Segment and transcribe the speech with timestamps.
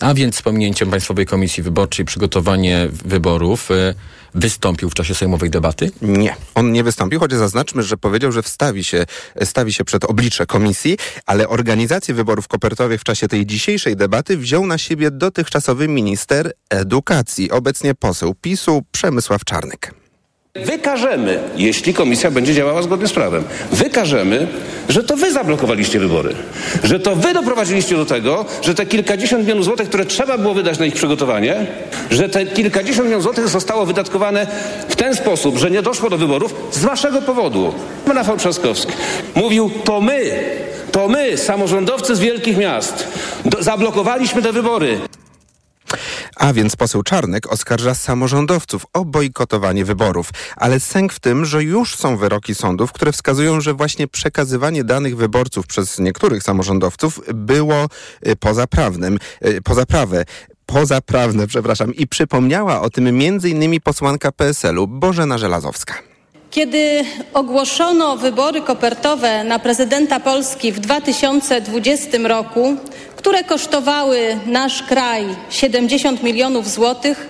[0.00, 3.94] A więc z pominięciem Państwowej Komisji Wyborczej przygotowanie wyborów y,
[4.34, 5.90] wystąpił w czasie sejmowej debaty?
[6.02, 9.04] Nie, on nie wystąpił, choć zaznaczmy, że powiedział, że wstawi się,
[9.44, 10.96] stawi się przed oblicze komisji,
[11.26, 17.50] ale organizację wyborów kopertowych w czasie tej dzisiejszej debaty wziął na siebie dotychczasowy minister edukacji,
[17.50, 20.05] obecnie poseł PiSu Przemysław Czarnek.
[20.64, 24.46] Wykażemy, jeśli komisja będzie działała zgodnie z prawem, wykażemy,
[24.88, 26.34] że to wy zablokowaliście wybory.
[26.84, 30.78] Że to wy doprowadziliście do tego, że te kilkadziesiąt milionów złotych, które trzeba było wydać
[30.78, 31.66] na ich przygotowanie,
[32.10, 34.46] że te kilkadziesiąt milionów złotych zostało wydatkowane
[34.88, 37.74] w ten sposób, że nie doszło do wyborów z waszego powodu.
[38.14, 38.92] Rafał Trzaskowski
[39.34, 40.20] mówił, to my,
[40.92, 43.08] to my, samorządowcy z wielkich miast,
[43.44, 44.98] do, zablokowaliśmy te wybory.
[46.36, 50.30] A więc poseł Czarnek oskarża samorządowców o bojkotowanie wyborów.
[50.56, 55.16] Ale sęk w tym, że już są wyroki sądów, które wskazują, że właśnie przekazywanie danych
[55.16, 57.86] wyborców przez niektórych samorządowców było
[58.26, 60.24] y, pozaprawnym, y, pozaprawne
[60.66, 63.80] pozaprawne, przepraszam, i przypomniała o tym m.in.
[63.80, 65.94] posłanka PSL-u Bożena Żelazowska.
[66.50, 72.76] Kiedy ogłoszono wybory kopertowe na prezydenta Polski w 2020 roku,
[73.26, 77.28] które kosztowały nasz kraj 70 milionów złotych,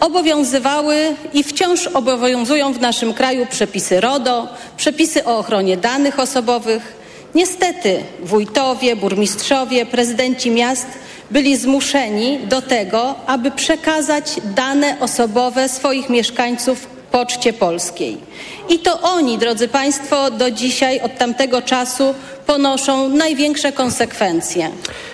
[0.00, 0.96] obowiązywały
[1.32, 6.96] i wciąż obowiązują w naszym kraju przepisy RODO, przepisy o ochronie danych osobowych.
[7.34, 10.86] Niestety wójtowie, burmistrzowie, prezydenci miast
[11.30, 18.18] byli zmuszeni do tego, aby przekazać dane osobowe swoich mieszkańców Poczcie Polskiej.
[18.68, 22.14] I to oni, drodzy Państwo, do dzisiaj, od tamtego czasu
[22.46, 24.70] ponoszą największe konsekwencje.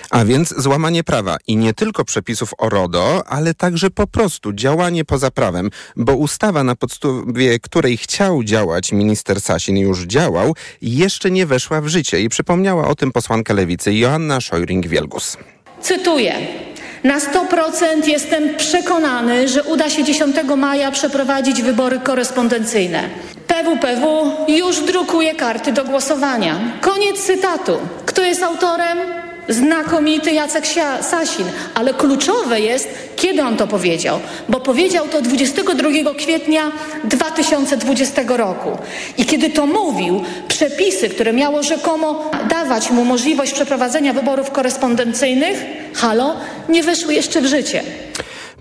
[0.09, 5.05] A więc złamanie prawa i nie tylko przepisów o RODO, ale także po prostu działanie
[5.05, 11.45] poza prawem, bo ustawa, na podstawie której chciał działać minister Sasin już działał, jeszcze nie
[11.45, 15.37] weszła w życie i przypomniała o tym posłanka lewicy Joanna Szojring-Wielgus.
[15.81, 16.64] Cytuję.
[17.05, 23.09] Na 100% jestem przekonany, że uda się 10 maja przeprowadzić wybory korespondencyjne.
[23.47, 26.55] PWPW już drukuje karty do głosowania.
[26.81, 27.77] Koniec cytatu.
[28.05, 29.24] Kto jest autorem?
[29.49, 30.65] Znakomity Jacek
[31.01, 34.19] Sasin, ale kluczowe jest, kiedy on to powiedział,
[34.49, 36.71] bo powiedział to 22 kwietnia
[37.03, 38.77] 2020 roku.
[39.17, 45.57] I kiedy to mówił, przepisy, które miało rzekomo dawać mu możliwość przeprowadzenia wyborów korespondencyjnych,
[45.93, 46.35] halo,
[46.69, 47.83] nie weszły jeszcze w życie.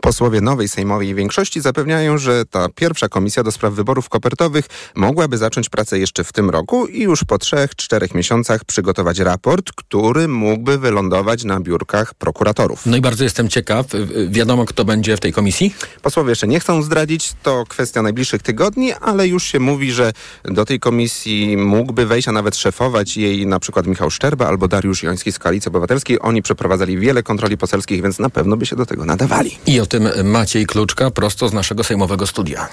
[0.05, 5.69] Posłowie nowej sejmowej większości zapewniają, że ta pierwsza komisja do spraw wyborów kopertowych mogłaby zacząć
[5.69, 10.79] pracę jeszcze w tym roku i już po trzech, czterech miesiącach przygotować raport, który mógłby
[10.79, 12.87] wylądować na biurkach prokuratorów.
[12.87, 13.87] No i bardzo jestem ciekaw.
[14.29, 15.75] Wiadomo, kto będzie w tej komisji?
[16.03, 20.13] Posłowie jeszcze nie chcą zdradzić, to kwestia najbliższych tygodni, ale już się mówi, że
[20.45, 25.03] do tej komisji mógłby wejść, a nawet szefować jej na przykład Michał Szczerba albo Dariusz
[25.03, 26.19] Joński z Koalicji Obywatelskiej.
[26.21, 29.59] Oni przeprowadzali wiele kontroli poselskich, więc na pewno by się do tego nadawali.
[29.67, 32.69] I o tym Maciej Kluczka prosto z naszego sejmowego studia.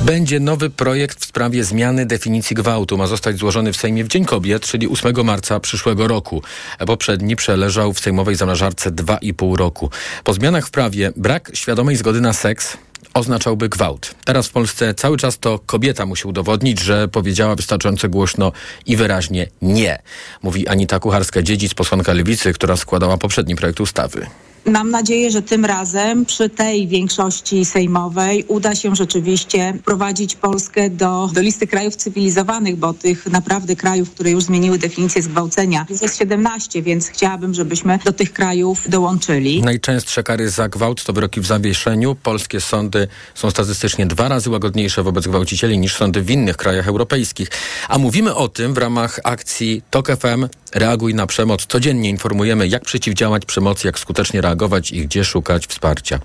[0.00, 2.98] Będzie nowy projekt w sprawie zmiany definicji gwałtu.
[2.98, 6.42] Ma zostać złożony w Sejmie w Dzień Kobiet, czyli 8 marca przyszłego roku.
[6.86, 9.90] Poprzedni przeleżał w sejmowej zamrażarce 2,5 roku.
[10.24, 12.76] Po zmianach w prawie brak świadomej zgody na seks
[13.14, 14.14] oznaczałby gwałt.
[14.24, 18.52] Teraz w Polsce cały czas to kobieta musi udowodnić, że powiedziała wystarczająco głośno
[18.86, 19.98] i wyraźnie nie,
[20.42, 24.26] mówi Anita Kucharska-Dziedzic, posłanka Lewicy, która składała poprzedni projekt ustawy.
[24.66, 31.30] Mam nadzieję, że tym razem przy tej większości sejmowej uda się rzeczywiście prowadzić Polskę do,
[31.32, 36.82] do listy krajów cywilizowanych, bo tych naprawdę krajów, które już zmieniły definicję zgwałcenia jest 17,
[36.82, 39.62] więc chciałabym, żebyśmy do tych krajów dołączyli.
[39.62, 42.14] Najczęstsze kary za gwałt to wyroki w zawieszeniu.
[42.14, 47.48] Polskie sądy są statystycznie dwa razy łagodniejsze wobec gwałcicieli niż sądy w innych krajach europejskich.
[47.88, 51.66] A mówimy o tym w ramach akcji TOK FM Reaguj na przemoc.
[51.66, 54.47] Codziennie informujemy, jak przeciwdziałać przemocy, jak skutecznie reagować
[54.92, 56.20] i gdzie szukać wsparcia.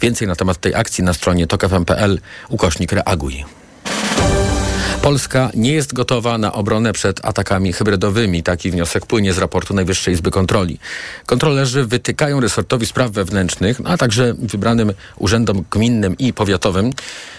[0.00, 3.44] Więcej na temat tej akcji na stronie tokfm.pl ukośnik reaguj.
[5.02, 8.42] Polska nie jest gotowa na obronę przed atakami hybrydowymi.
[8.42, 10.78] Taki wniosek płynie z raportu Najwyższej Izby Kontroli.
[11.26, 16.90] Kontrolerzy wytykają resortowi spraw wewnętrznych, a także wybranym urzędom gminnym i powiatowym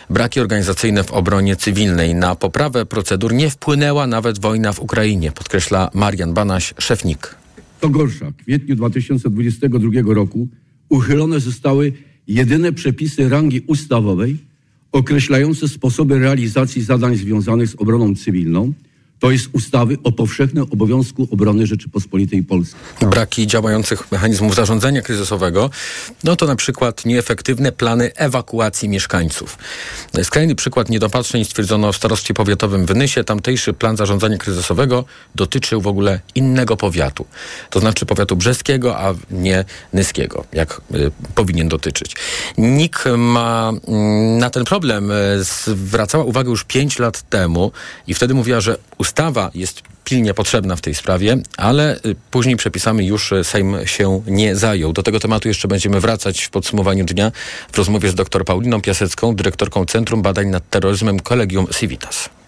[0.09, 2.15] braki organizacyjne w obronie cywilnej.
[2.15, 7.40] Na poprawę procedur nie wpłynęła nawet wojna w Ukrainie, podkreśla Marian Banaś, szefnik.
[7.81, 8.31] To gorsza.
[8.31, 10.47] W kwietniu 2022 roku
[10.89, 11.93] uchylone zostały
[12.27, 14.37] jedyne przepisy rangi ustawowej
[14.91, 18.73] określające sposoby realizacji zadań związanych z obroną cywilną,
[19.21, 22.79] to jest ustawy o powszechnym obowiązku obrony Rzeczypospolitej Polskiej.
[23.01, 25.69] Braki działających mechanizmów zarządzania kryzysowego,
[26.23, 29.57] no to na przykład nieefektywne plany ewakuacji mieszkańców.
[30.23, 33.23] Skrajny przykład niedopatrzeń stwierdzono w starostwie powiatowym w Nysie.
[33.23, 37.25] Tamtejszy plan zarządzania kryzysowego dotyczył w ogóle innego powiatu.
[37.69, 42.15] To znaczy powiatu brzeskiego, a nie nyskiego, jak y, powinien dotyczyć.
[42.57, 43.91] NIK ma y,
[44.39, 47.71] na ten problem y, zwracała uwagę już pięć lat temu
[48.07, 49.10] i wtedy mówiła, że ustawa
[49.55, 54.55] jest pilnie potrzebna w tej sprawie, ale y, później przepisami już y, Sejm się nie
[54.55, 54.93] zajął.
[54.93, 57.31] Do tego tematu jeszcze będziemy wracać w podsumowaniu dnia
[57.71, 62.40] w rozmowie z dr Pauliną Piasecką, dyrektorką Centrum Badań nad Terroryzmem Kolegium Civitas.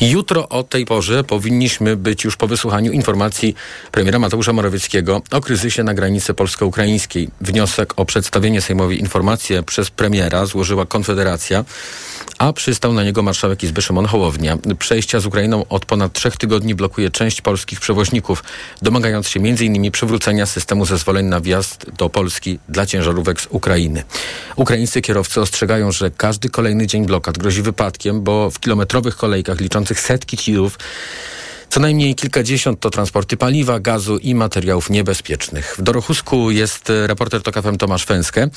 [0.00, 3.54] Jutro o tej porze powinniśmy być już po wysłuchaniu informacji
[3.92, 7.28] premiera Mateusza Morawieckiego o kryzysie na granicy polsko-ukraińskiej.
[7.40, 11.64] Wniosek o przedstawienie sejmowej informacji przez premiera złożyła Konfederacja,
[12.38, 14.58] a przystał na niego marszałek Izby Szymon Hołownia.
[14.78, 18.44] Przejścia z Ukrainą od ponad trzech tygodni blokuje część polskich przewoźników,
[18.82, 19.90] domagając się m.in.
[19.90, 24.02] przywrócenia systemu zezwoleń na wjazd do Polski dla ciężarówek z Ukrainy.
[24.56, 29.85] Ukraińscy kierowcy ostrzegają, że każdy kolejny dzień blokad grozi wypadkiem, bo w kilometrowych kolejkach liczących
[29.94, 30.78] setki tirów
[31.70, 35.74] co najmniej kilkadziesiąt to transporty paliwa, gazu i materiałów niebezpiecznych.
[35.78, 38.48] W Dorochusku jest reporter TOK Tomasz Fęskę.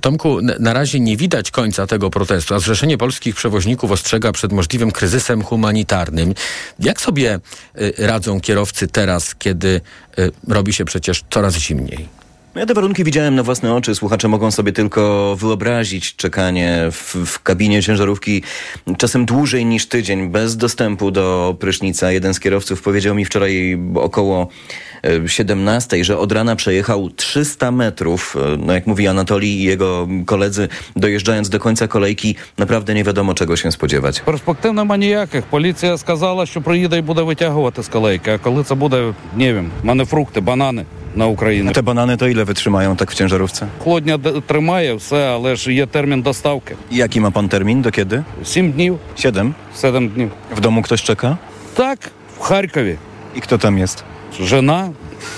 [0.00, 4.90] Tomku, na razie nie widać końca tego protestu, a Zrzeszenie Polskich Przewoźników ostrzega przed możliwym
[4.90, 6.34] kryzysem humanitarnym.
[6.78, 7.40] Jak sobie
[7.80, 9.80] y, radzą kierowcy teraz, kiedy
[10.18, 12.21] y, robi się przecież coraz zimniej?
[12.54, 13.94] Ja te warunki widziałem na własne oczy.
[13.94, 18.42] Słuchacze mogą sobie tylko wyobrazić czekanie w, w, kabinie ciężarówki
[18.98, 22.12] czasem dłużej niż tydzień, bez dostępu do prysznica.
[22.12, 24.48] Jeden z kierowców powiedział mi wczoraj około
[25.24, 28.36] e, 17, że od rana przejechał 300 metrów.
[28.36, 33.34] E, no jak mówi Anatolii i jego koledzy, dojeżdżając do końca kolejki, naprawdę nie wiadomo
[33.34, 34.20] czego się spodziewać.
[34.20, 35.42] Perspektyw nie ma nijakich.
[35.42, 38.30] Policja skazała, że przyjedzie i będzie wyciągać z kolejki.
[38.30, 41.71] A kiedy to będzie, nie wiem, mamy frukty, banany банани na Ukrainę.
[41.71, 43.67] A te banany to ile wytrzymają tak w ciężarówce?
[43.79, 44.17] Chłodnia
[44.47, 46.75] tримає все, ale є термін доставки.
[46.91, 47.81] I jaki ma pan termin?
[47.81, 48.23] Do kiedy?
[48.43, 48.99] Сім днів.
[49.15, 49.53] Siedem?
[49.81, 50.29] Siedem dni.
[50.55, 51.37] W domu ktoś czeka?
[51.75, 51.99] Tak,
[52.39, 52.97] w Charkowie.
[53.35, 54.03] I kto tam jest?
[54.39, 54.89] Żona,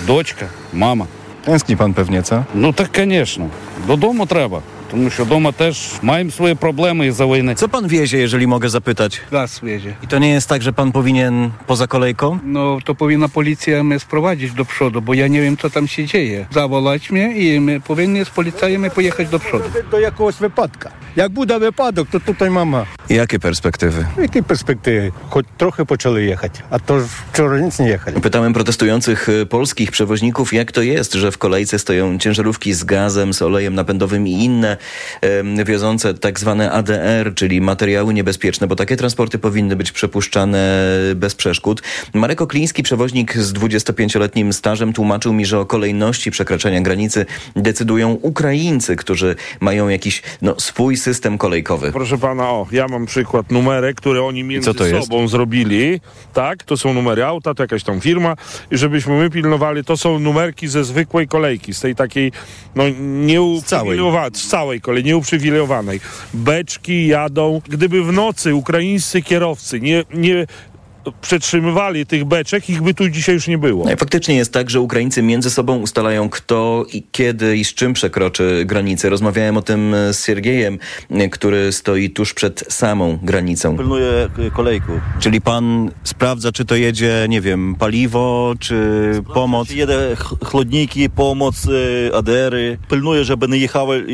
[0.06, 1.06] дочка, мама.
[1.44, 2.44] Tęskni pan pewnie, co?
[2.54, 3.48] Ну так, звісно.
[3.86, 4.60] Додому треба.
[4.90, 7.54] Тому що вдома теж маємо свої проблеми із-за війни.
[7.54, 9.20] Co pan wiezie, jeżeli mogę zapytać?
[9.32, 9.94] Gaz wiezie.
[10.02, 12.38] I to nie jest tak, że pan powinien poza kolejką?
[12.44, 16.04] No to powinna policja mnie sprowadzić do przodu, bo ja nie wiem, co tam się
[16.06, 16.46] dzieje.
[16.50, 19.64] Zawołać mnie i my powinni z policjami pojechać do przodu.
[19.90, 20.90] Do jakiegoś wypadka.
[21.16, 22.86] Jak będzie wypadek, to tutaj mama.
[23.08, 24.06] Jakie perspektywy?
[24.18, 25.12] Jakie perspektywy?
[25.30, 27.00] Choć trochę poczęli jechać, a to
[27.32, 28.20] wczoraj nic nie jechali.
[28.20, 33.34] Pytałem protestujących y, polskich przewoźników, jak to jest, że w kolejce stoją ciężarówki z gazem,
[33.34, 34.73] z olejem napędowym i inne
[35.65, 41.81] wiozące tak zwane ADR, czyli materiały niebezpieczne, bo takie transporty powinny być przepuszczane bez przeszkód.
[42.13, 47.25] Marek Okliński, przewoźnik z 25-letnim stażem, tłumaczył mi, że o kolejności przekraczania granicy
[47.55, 51.91] decydują Ukraińcy, którzy mają jakiś no, swój system kolejkowy.
[51.91, 55.31] Proszę pana, o, ja mam przykład numerek, które oni między sobą jest?
[55.31, 56.01] zrobili.
[56.33, 58.35] Tak, to są numery auta, to jakaś tam firma
[58.71, 62.31] i żebyśmy my pilnowali, to są numerki ze zwykłej kolejki, z tej takiej
[62.75, 65.99] no nieuprzywilejowanej, z całej kolei, nieuprzywilejowanej.
[66.33, 67.61] Beczki jadą.
[67.69, 70.45] Gdyby w nocy ukraińscy kierowcy nie, nie
[71.21, 73.85] przetrzymywali tych beczek, ich by tu dzisiaj już nie było.
[73.85, 77.93] No faktycznie jest tak, że Ukraińcy między sobą ustalają kto i kiedy i z czym
[77.93, 79.09] przekroczy granicę.
[79.09, 80.79] Rozmawiałem o tym z Siergiejem,
[81.31, 83.77] który stoi tuż przed samą granicą.
[83.77, 84.91] Pilnuje kolejku.
[85.19, 88.75] Czyli pan sprawdza, czy to jedzie, nie wiem, paliwo, czy
[89.11, 89.67] sprawdza, pomoc?
[89.67, 90.15] Czy jedzie
[90.45, 91.67] chłodniki, pomoc,
[92.13, 92.77] ADR-y.
[92.89, 94.05] Pilnuje, żeby nie jechały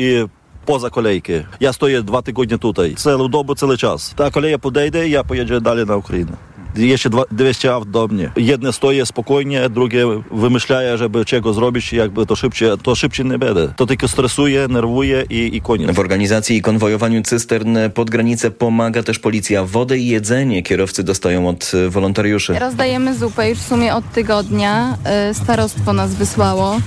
[0.66, 1.44] poza kolejkę.
[1.60, 2.94] Ja stoję dwa tygodnie tutaj.
[2.94, 4.14] Całą dobę, cały czas.
[4.16, 6.51] Ta koleja podejdzie, ja pojedę dalej na Ukrainę.
[6.76, 8.30] Jeszcze 200 aut do mnie.
[8.36, 13.72] Jedne stoję spokojnie, drugie wymyślają, żeby czego zrobić, jakby to szybciej, to szybciej nie będę.
[13.76, 15.90] To tylko stresuje, nerwuje i, i koniec.
[15.90, 19.64] W organizacji i konwojowaniu cystern pod granicę pomaga też policja.
[19.64, 22.58] Wodę i jedzenie kierowcy dostają od wolontariuszy.
[22.58, 24.98] Rozdajemy zupę już w sumie od tygodnia.
[25.32, 26.78] Starostwo nas wysłało.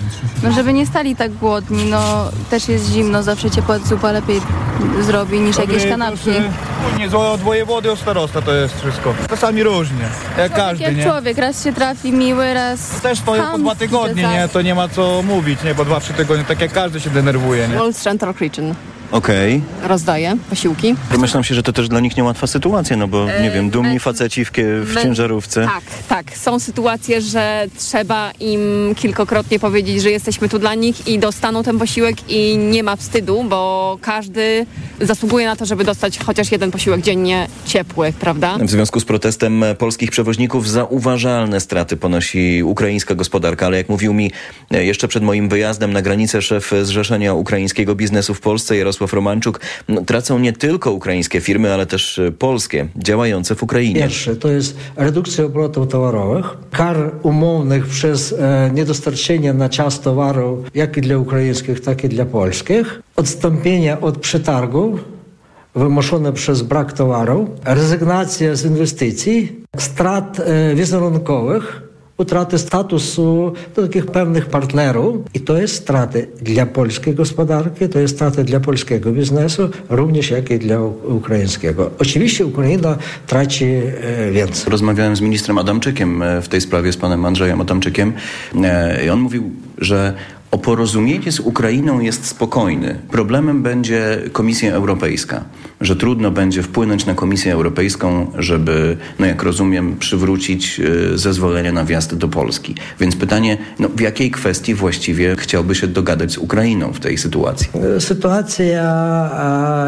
[0.43, 4.41] No, żeby nie stali tak głodni, no też jest zimno, zawsze ciepła zupa lepiej
[5.01, 6.29] zrobi niż jakieś kanapki.
[6.97, 9.13] Nie, od wojewody, od starosta to jest wszystko.
[9.29, 10.05] Czasami różnie,
[10.37, 11.03] jak człowiek każdy, jak nie?
[11.03, 14.47] człowiek, raz się trafi miły, raz Też stoję po dwa tygodnie, nie?
[14.47, 15.75] To nie ma co mówić, nie?
[15.75, 17.93] Po dwa, trzy tygodnie, tak jak każdy się denerwuje, nie?
[17.93, 18.75] Central Region.
[19.11, 19.61] Okej.
[19.83, 20.95] rozdaje posiłki.
[21.11, 24.45] Domyślam się, że to też dla nich niełatwa sytuacja, no bo, nie wiem, dumni faceci
[24.45, 25.65] w, kie- w my- ciężarówce.
[25.65, 26.37] Tak, tak.
[26.37, 31.79] Są sytuacje, że trzeba im kilkokrotnie powiedzieć, że jesteśmy tu dla nich i dostaną ten
[31.79, 34.65] posiłek i nie ma wstydu, bo każdy
[35.01, 38.57] zasługuje na to, żeby dostać chociaż jeden posiłek dziennie ciepły, prawda?
[38.57, 44.31] W związku z protestem polskich przewoźników zauważalne straty ponosi ukraińska gospodarka, ale jak mówił mi
[44.71, 49.59] e, jeszcze przed moim wyjazdem na granicę szef Zrzeszenia Ukraińskiego Biznesu w Polsce Jarosław Romanczuk,
[49.87, 54.01] no, tracą nie tylko ukraińskie firmy, ale też e, polskie, działające w Ukrainie.
[54.01, 60.97] Pierwsze to jest redukcja obrotów towarowych, kar umownych przez e, niedostarczenie na czas towaru, jak
[60.97, 64.99] i dla ukraińskich, tak i dla polskich, odstąpienie od przetargu
[65.75, 71.84] wymuszone przez brak towaru, rezygnacja z inwestycji, strat e, wizerunkowych,
[72.17, 78.15] utraty statusu do takich pewnych partnerów i to jest straty dla polskiej gospodarki, to jest
[78.15, 81.91] straty dla polskiego biznesu, również jak i dla ukraińskiego.
[81.99, 84.71] Oczywiście Ukraina traci e, więcej.
[84.71, 88.13] Rozmawiałem z ministrem Adamczykiem e, w tej sprawie, z panem Andrzejem Adamczykiem
[88.63, 90.13] e, i on mówił, że
[90.55, 92.99] o porozumienie z Ukrainą jest spokojny.
[93.11, 95.43] Problemem będzie Komisja Europejska,
[95.81, 101.85] że trudno będzie wpłynąć na Komisję Europejską, żeby, no jak rozumiem, przywrócić e, zezwolenie na
[101.85, 102.75] wjazd do Polski.
[102.99, 107.67] Więc pytanie, no w jakiej kwestii właściwie chciałby się dogadać z Ukrainą w tej sytuacji?
[107.99, 108.85] Sytuacja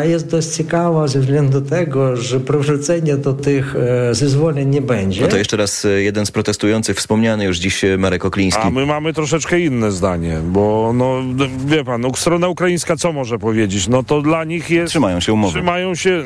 [0.04, 5.22] jest dość ciekawa ze względu tego, że przywrócenia do tych e, zezwoleń nie będzie.
[5.22, 8.62] No to jeszcze raz e, jeden z protestujących, wspomniany już dziś Marek Okliński.
[8.64, 11.22] A my mamy troszeczkę inne zdanie, bo no,
[11.66, 13.88] wie pan, no, strona ukraińska co może powiedzieć?
[13.88, 14.90] No to dla nich jest...
[14.90, 15.54] Trzymają się umowy.
[15.54, 16.24] Trzymają się,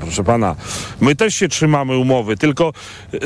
[0.00, 0.56] proszę pana,
[1.00, 2.72] my też się trzymamy umowy, tylko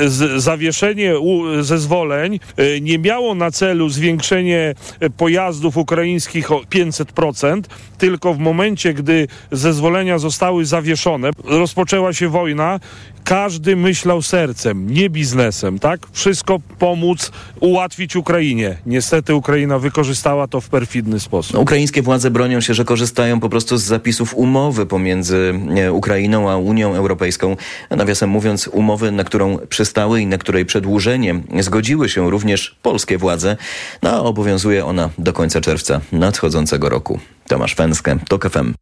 [0.05, 7.61] z, zawieszenie u, zezwoleń e, nie miało na celu zwiększenie e, pojazdów ukraińskich o 500%,
[7.97, 12.79] tylko w momencie, gdy zezwolenia zostały zawieszone, rozpoczęła się wojna,
[13.23, 15.99] każdy myślał sercem, nie biznesem, tak?
[16.11, 18.77] Wszystko pomóc, ułatwić Ukrainie.
[18.85, 21.53] Niestety Ukraina wykorzystała to w perfidny sposób.
[21.53, 26.49] No, ukraińskie władze bronią się, że korzystają po prostu z zapisów umowy pomiędzy e, Ukrainą
[26.49, 27.55] a Unią Europejską.
[27.89, 33.57] Nawiasem mówiąc, umowy, na którą przystały i na której przedłużenie zgodziły się również polskie władze,
[34.01, 37.19] no, a obowiązuje ona do końca czerwca nadchodzącego roku.
[37.47, 38.73] Tomasz Fęskę, TOK FM.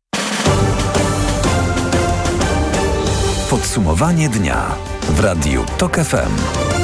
[3.59, 4.75] Podsumowanie dnia
[5.09, 6.78] w Radiu TOK FM.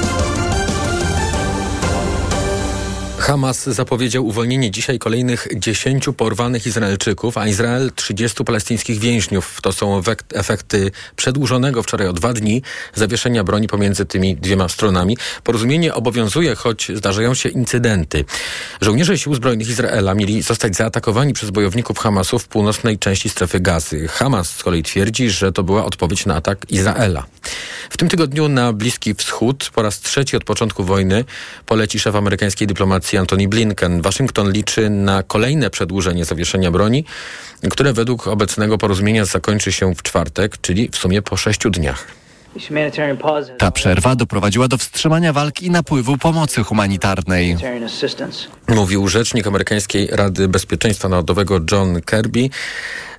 [3.26, 9.62] Hamas zapowiedział uwolnienie dzisiaj kolejnych 10 porwanych Izraelczyków, a Izrael 30 palestyńskich więźniów.
[9.62, 12.62] To są efek- efekty przedłużonego wczoraj o dwa dni
[12.94, 15.18] zawieszenia broni pomiędzy tymi dwiema stronami.
[15.44, 18.26] Porozumienie obowiązuje, choć zdarzają się incydenty.
[18.82, 24.08] Żołnierze sił zbrojnych Izraela mieli zostać zaatakowani przez bojowników Hamasu w północnej części strefy gazy.
[24.08, 27.26] Hamas z kolei twierdzi, że to była odpowiedź na atak Izraela.
[27.90, 31.26] W tym tygodniu na Bliski Wschód po raz trzeci od początku wojny
[31.66, 34.02] poleci szef amerykańskiej dyplomacji Antony Blinken.
[34.02, 37.06] Waszyngton liczy na kolejne przedłużenie zawieszenia broni,
[37.72, 42.08] które według obecnego porozumienia zakończy się w czwartek, czyli w sumie po sześciu dniach.
[43.58, 47.58] Ta przerwa doprowadziła do wstrzymania walki i napływu pomocy humanitarnej.
[48.68, 52.50] Mówił rzecznik amerykańskiej Rady Bezpieczeństwa Narodowego John Kirby.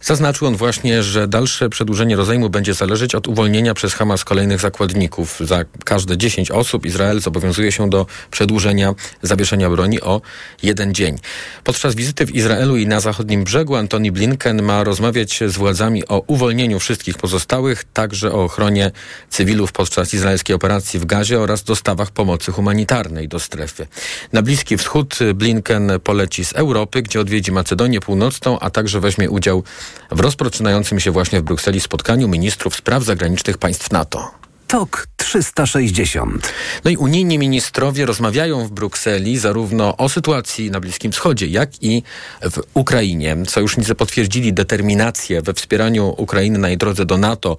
[0.02, 5.40] Zaznaczył on właśnie, że dalsze przedłużenie rozejmu będzie zależeć od uwolnienia przez Hamas kolejnych zakładników.
[5.40, 10.20] Za każde 10 osób Izrael zobowiązuje się do przedłużenia zawieszenia broni o
[10.62, 11.18] jeden dzień.
[11.64, 16.22] Podczas wizyty w Izraelu i na zachodnim brzegu Antony Blinken ma rozmawiać z władzami o
[16.26, 18.90] uwolnieniu wszystkich pozostałych, także o ochronie
[19.30, 23.86] cywilów podczas izraelskiej operacji w Gazie oraz dostawach pomocy humanitarnej do strefy.
[24.32, 29.62] Na Bliski Wschód Blinken poleci z Europy, gdzie odwiedzi Macedonię Północną, a także weźmie udział
[29.62, 34.30] w rozpoczynającym się właśnie w Brukseli spotkaniu ministrów spraw zagranicznych państw NATO.
[34.66, 36.52] TOK 360.
[36.84, 42.02] No i unijni ministrowie rozmawiają w Brukseli zarówno o sytuacji na Bliskim Wschodzie, jak i
[42.42, 43.36] w Ukrainie.
[43.48, 47.56] Sojusznicy potwierdzili determinację we wspieraniu Ukrainy na jej drodze do NATO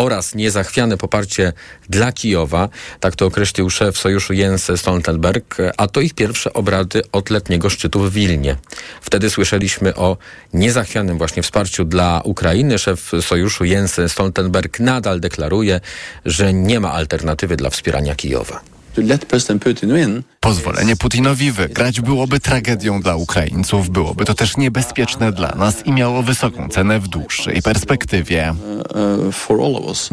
[0.00, 1.52] oraz niezachwiane poparcie
[1.88, 2.68] dla Kijowa.
[3.00, 8.00] Tak to określił szef sojuszu Jens Stoltenberg, a to ich pierwsze obrady od letniego szczytu
[8.00, 8.56] w Wilnie.
[9.00, 10.16] Wtedy słyszeliśmy o
[10.54, 12.78] niezachwianym właśnie wsparciu dla Ukrainy.
[12.78, 15.80] Szef sojuszu Jens Stoltenberg nadal deklaruje,
[16.24, 18.60] że nie ma alternatywy dla wspierania Kijowa.
[18.94, 19.24] to let
[19.60, 25.86] Putin win Pozwolenie Putinowi wygrać byłoby tragedią dla Ukraińców, byłoby to też niebezpieczne dla nas
[25.86, 28.54] i miało wysoką cenę w dłuższej perspektywie.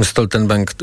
[0.04, 0.74] Stoltenberg,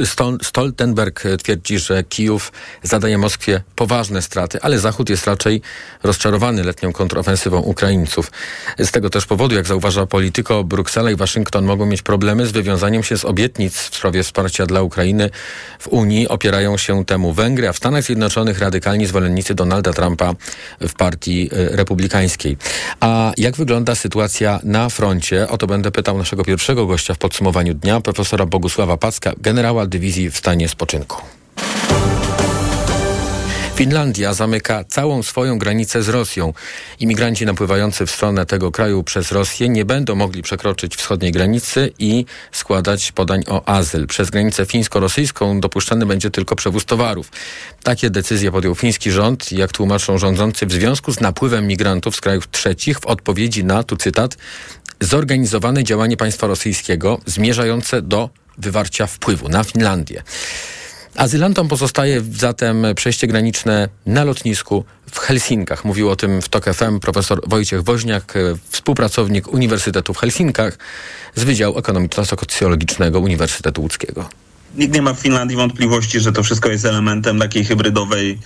[0.42, 5.62] Stoltenberg twierdzi, że Kijów zadaje Moskwie poważne straty, ale Zachód jest raczej
[6.02, 8.30] rozczarowany letnią kontrofensywą Ukraińców.
[8.78, 13.02] Z tego też powodu, jak zauważa polityko, Bruksela i Waszyngton mogą mieć problemy z wywiązaniem
[13.02, 15.30] się z obietnic w sprawie wsparcia dla Ukrainy.
[15.78, 20.34] W Unii opierają się temu Węgry, a w Stanach Zjednoczonych radykalni zwolennicy Donalda Trumpa
[20.80, 22.56] w partii e, republikańskiej.
[23.00, 25.48] A jak wygląda sytuacja na froncie?
[25.48, 30.30] O to będę pytał naszego pierwszego gościa w podsumowaniu dnia, profesora Bogusława Packa, generała dywizji
[30.30, 31.43] w stanie spoczynku.
[33.74, 36.52] Finlandia zamyka całą swoją granicę z Rosją.
[37.00, 42.24] Imigranci napływający w stronę tego kraju przez Rosję nie będą mogli przekroczyć wschodniej granicy i
[42.52, 44.06] składać podań o azyl.
[44.06, 47.30] Przez granicę fińsko-rosyjską dopuszczany będzie tylko przewóz towarów.
[47.82, 52.50] Takie decyzje podjął fiński rząd, jak tłumaczą rządzący, w związku z napływem migrantów z krajów
[52.50, 54.36] trzecich w odpowiedzi na, tu cytat,
[55.00, 60.22] zorganizowane działanie państwa rosyjskiego zmierzające do wywarcia wpływu na Finlandię.
[61.16, 65.84] Azylantom pozostaje zatem przejście graniczne na lotnisku w Helsinkach.
[65.84, 68.34] Mówił o tym w TOK FM profesor Wojciech Woźniak,
[68.70, 70.78] współpracownik Uniwersytetu w Helsinkach
[71.34, 74.28] z Wydziału Ekonomiczno-Socjologicznego Uniwersytetu Łódzkiego.
[74.76, 78.38] Nikt nie ma w Finlandii wątpliwości, że to wszystko jest elementem takiej hybrydowej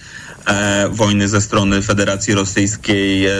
[0.90, 3.32] wojny ze strony Federacji Rosyjskiej, e,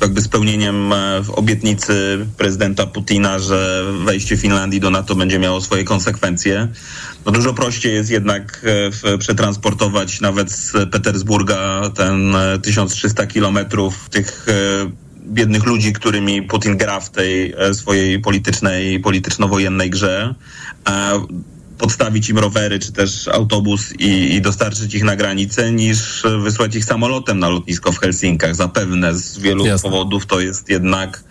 [0.00, 6.68] jakby spełnieniem e, obietnicy prezydenta Putina, że wejście Finlandii do NATO będzie miało swoje konsekwencje.
[7.26, 8.66] No dużo prościej jest jednak
[9.04, 14.52] e, przetransportować nawet z Petersburga ten 1300 e, kilometrów tych e,
[15.26, 20.34] biednych ludzi, którymi Putin gra w tej swojej politycznej, polityczno-wojennej grze
[21.78, 26.84] podstawić im rowery czy też autobus i, i, dostarczyć ich na granicę, niż wysłać ich
[26.84, 28.54] samolotem na lotnisko w Helsinkach.
[28.54, 29.90] Zapewne z wielu Jasne.
[29.90, 31.24] powodów to jest jednak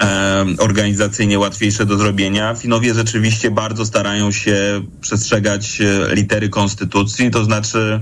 [0.00, 2.54] e, organizacyjnie łatwiejsze do zrobienia.
[2.54, 8.00] Finowie rzeczywiście bardzo starają się przestrzegać e, litery konstytucji, to znaczy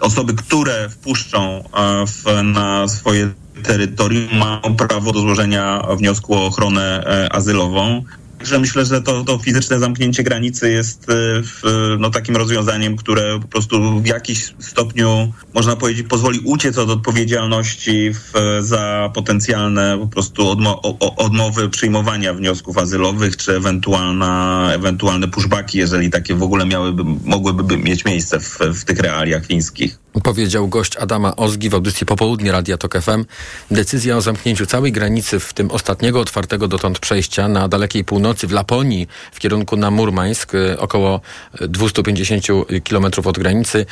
[0.00, 3.30] osoby, które wpuszczą e, w, na swoje
[3.62, 8.04] terytorium mają prawo do złożenia wniosku o ochronę e, azylową.
[8.42, 11.62] Także myślę, że to, to fizyczne zamknięcie granicy jest e, w,
[11.98, 18.10] no, takim rozwiązaniem, które po prostu w jakiś stopniu, można powiedzieć, pozwoli uciec od odpowiedzialności
[18.14, 20.82] w, za potencjalne po prostu odmo
[21.16, 28.04] odmowy przyjmowania wniosków azylowych, czy ewentualna, ewentualne pushbacki, jeżeli takie w ogóle miałyby, mogłyby mieć
[28.04, 30.02] miejsce w, w tych realiach fińskich.
[30.22, 33.24] Powiedział gość Adama Ozgi w audycji Popołudnie Radia Tok FM.
[33.70, 38.52] Decyzja o zamknięciu całej granicy, w tym ostatniego otwartego dotąd przejścia na dalekiej północy w
[38.52, 41.20] Laponii w kierunku na Murmańsk, y, około
[41.60, 42.46] 250
[42.88, 43.86] km od granicy,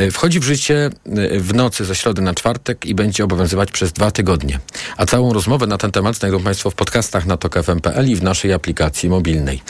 [0.00, 0.90] y, wchodzi w życie
[1.34, 4.58] y, w nocy ze środy na czwartek i będzie obowiązywać przez dwa tygodnie.
[4.96, 8.52] A całą rozmowę na ten temat znajdą Państwo w podcastach na tokfm.pl i w naszej
[8.52, 9.62] aplikacji mobilnej.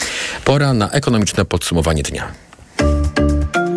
[0.45, 2.33] Pora na ekonomiczne podsumowanie dnia.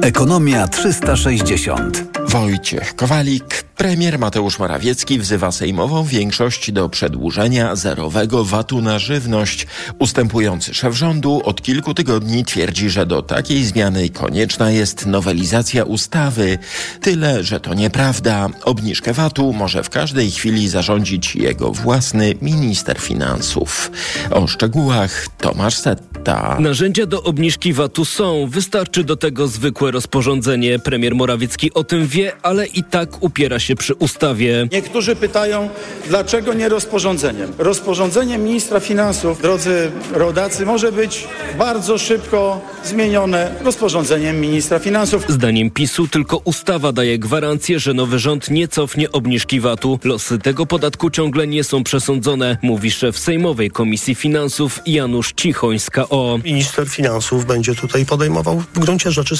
[0.06, 2.04] Ekonomia 360.
[2.28, 9.68] Wojciech Kowalik, premier Mateusz Morawiecki wzywa sejmową większość do przedłużenia zerowego VAT-u na żywność.
[10.00, 16.58] Ustępujący szef rządu od kilku tygodni twierdzi, że do takiej zmiany konieczna jest nowelizacja ustawy.
[17.02, 18.50] Tyle, że to nieprawda.
[18.64, 23.92] Obniżkę VAT-u może w każdej chwili zarządzić jego własny minister finansów.
[24.32, 26.58] O szczegółach Tomasz Setta.
[26.60, 28.48] Narzędzia do obniżki VAT-u są.
[28.48, 30.80] Wystarczy do tego zwykłe rozporządzenie.
[30.80, 34.68] Premier Morawiecki o tym wie, ale i tak upiera się przy ustawie.
[34.72, 35.70] Niektórzy pytają,
[36.08, 37.52] dlaczego nie rozporządzeniem?
[37.58, 41.28] Rozporządzeniem ministra finansów, drodzy rodacy, może być
[41.58, 45.26] bardzo szybko zmienione rozporządzeniem ministra finansów.
[45.30, 50.00] Zdaniem PiSu tylko ustawa daje gwarancję, że nowy rząd nie cofnie obniżki VAT-u.
[50.04, 55.90] Losy tego podatku ciągle nie są przesądzone, mówi szef Sejmowej Komisji Finansów Janusz Cichoń z
[55.90, 56.40] KO.
[56.44, 59.38] Minister finansów będzie tutaj podejmował w gruncie rzeczy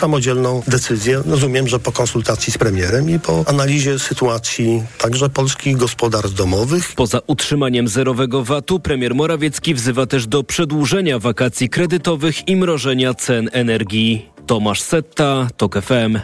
[0.68, 1.22] decyzję.
[1.26, 6.94] Rozumiem, że po konsultacji z premierem i po analizie sytuacji także polskich gospodarstw domowych.
[6.96, 13.50] Poza utrzymaniem zerowego VAT-u premier Morawiecki wzywa też do przedłużenia wakacji kredytowych i mrożenia cen
[13.52, 14.30] energii.
[14.48, 16.20] Tomasz Setta, TOK FM.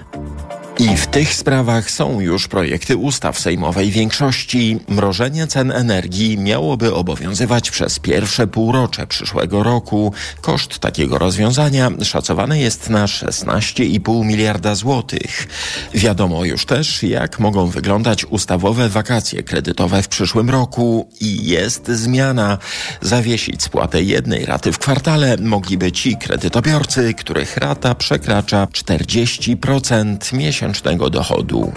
[0.82, 4.80] I w tych sprawach są już projekty ustaw sejmowej większości.
[4.88, 10.13] Mrożenie cen energii miałoby obowiązywać przez pierwsze półrocze przyszłego roku.
[10.41, 15.48] Koszt takiego rozwiązania szacowany jest na 16,5 miliarda złotych.
[15.94, 22.58] Wiadomo już też, jak mogą wyglądać ustawowe wakacje kredytowe w przyszłym roku i jest zmiana.
[23.02, 31.10] Zawiesić spłatę jednej raty w kwartale mogliby ci kredytobiorcy, których rata przekracza 40% miesięcznie miesięcznego
[31.10, 31.71] dochodu.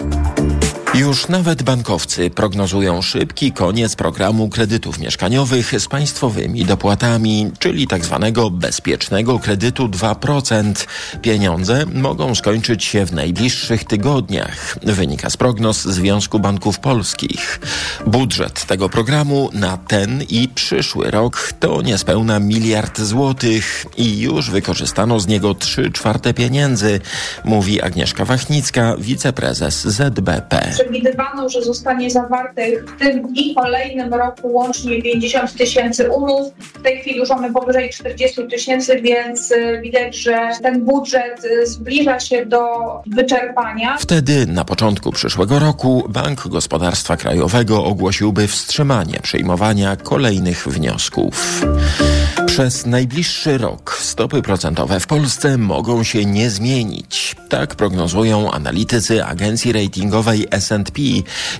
[0.95, 8.49] Już nawet bankowcy prognozują szybki koniec programu kredytów mieszkaniowych z państwowymi dopłatami, czyli tak zwanego
[8.49, 10.87] bezpiecznego kredytu 2%.
[11.21, 17.59] Pieniądze mogą skończyć się w najbliższych tygodniach, wynika z prognoz Związku Banków Polskich.
[18.19, 25.19] Budżet tego programu na ten i przyszły rok to niespełna miliard złotych i już wykorzystano
[25.19, 26.99] z niego 3 czwarte pieniędzy,
[27.43, 35.01] mówi Agnieszka Wachnicka, wiceprezes ZBP przewidywano, że zostanie zawartych w tym i kolejnym roku łącznie
[35.01, 36.53] 50 tysięcy umów.
[36.59, 41.67] W tej chwili już mamy powyżej 40 tysięcy, więc y, widać, że ten budżet y,
[41.67, 42.59] zbliża się do
[43.07, 43.97] wyczerpania.
[43.97, 51.61] Wtedy na początku przyszłego roku Bank Gospodarstwa Krajowego ogłosiłby wstrzymanie przyjmowania kolejnych wniosków.
[52.55, 57.35] Przez najbliższy rok stopy procentowe w Polsce mogą się nie zmienić.
[57.49, 61.01] Tak prognozują analitycy agencji ratingowej S&P.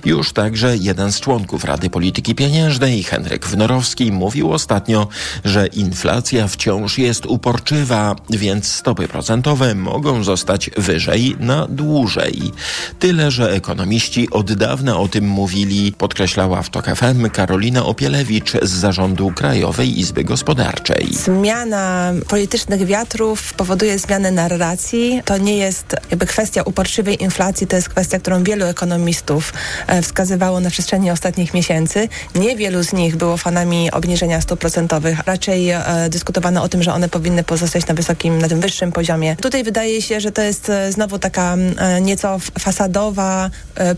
[0.04, 5.08] Już także jeden z członków Rady Polityki Pieniężnej, Henryk Wnorowski, mówił ostatnio,
[5.44, 12.52] że inflacja wciąż jest uporczywa, więc stopy procentowe mogą zostać wyżej na dłużej.
[12.98, 18.70] Tyle, że ekonomiści od dawna o tym mówili, podkreślała w TOK FM Karolina Opielewicz z
[18.70, 20.85] zarządu Krajowej Izby Gospodarczej.
[21.10, 25.22] Zmiana politycznych wiatrów powoduje zmianę narracji.
[25.24, 29.52] To nie jest jakby kwestia uporczywej inflacji, to jest kwestia, którą wielu ekonomistów
[29.86, 32.08] e, wskazywało na przestrzeni ostatnich miesięcy.
[32.34, 35.18] Niewielu z nich było fanami obniżenia stóp procentowych.
[35.26, 39.36] Raczej e, dyskutowano o tym, że one powinny pozostać na wysokim, na tym wyższym poziomie.
[39.36, 41.56] Tutaj wydaje się, że to jest e, znowu taka
[42.00, 43.50] nieco fasadowa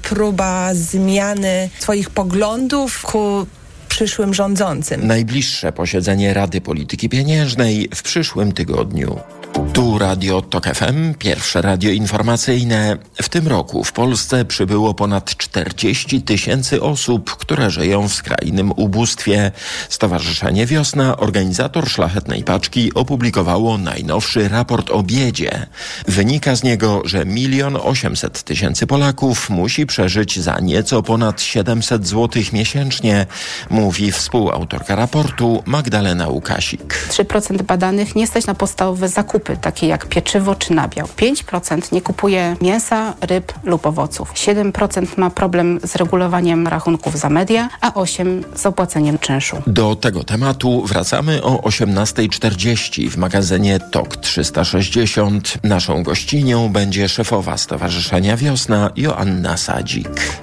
[0.03, 3.46] próba zmiany swoich poglądów ku
[3.88, 5.07] przyszłym rządzącym.
[5.07, 9.20] Najbliższe posiedzenie Rady Polityki Pieniężnej w przyszłym tygodniu.
[9.53, 12.97] Tu Radio TOK FM, pierwsze radio informacyjne.
[13.23, 19.53] W tym roku w Polsce przybyło ponad 40 tysięcy osób, które żyją w skrajnym ubóstwie.
[19.89, 25.67] Stowarzyszenie Wiosna, organizator Szlachetnej Paczki, opublikowało najnowszy raport o biedzie.
[26.09, 32.43] Wynika z niego, że milion 800 tysięcy Polaków musi przeżyć za nieco ponad 700 zł
[32.53, 33.27] miesięcznie,
[33.71, 37.09] mówi współautorka raportu Magdalena Łukasik.
[37.11, 41.07] 3% badanych nie stać na podstawowe zakupy, takie jak pieczywo czy nabiał.
[41.07, 44.33] 5% nie kupuje mięsa, ryb lub owoców.
[44.33, 49.57] 7% ma problem z regulowaniem rachunków za media, a 8% z opłaceniem czynszu.
[49.66, 55.59] Do tego tematu wracamy o 18.40 w magazynie TOK 360.
[55.64, 60.38] Naszą gościnią będzie szefowa Stowarzyszenia Wiosna Joanna Sadzik.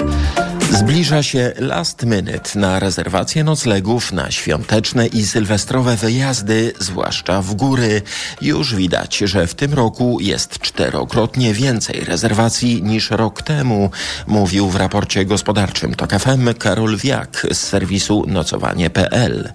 [0.75, 8.01] Zbliża się last minute na rezerwację noclegów na świąteczne i sylwestrowe wyjazdy, zwłaszcza w góry.
[8.41, 13.91] Już widać, że w tym roku jest czterokrotnie więcej rezerwacji niż rok temu,
[14.27, 19.53] mówił w raporcie gospodarczym TOK FM Karol Wiak z serwisu nocowanie.pl.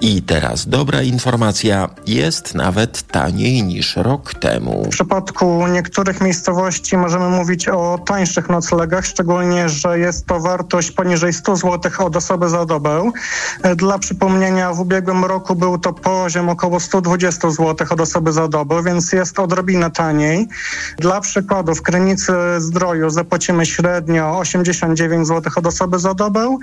[0.00, 4.84] I teraz dobra informacja, jest nawet taniej niż rok temu.
[4.84, 11.32] W przypadku niektórych miejscowości możemy mówić o tańszych noclegach, szczególnie, że jest to wartość poniżej
[11.32, 13.10] 100 zł od osoby za dobę.
[13.76, 18.82] Dla przypomnienia, w ubiegłym roku był to poziom około 120 zł od osoby za dobę,
[18.82, 20.48] więc jest odrobinę taniej.
[20.98, 26.58] Dla przykładu, w Krynicy Zdroju zapłacimy średnio 89 zł od osoby za dobę.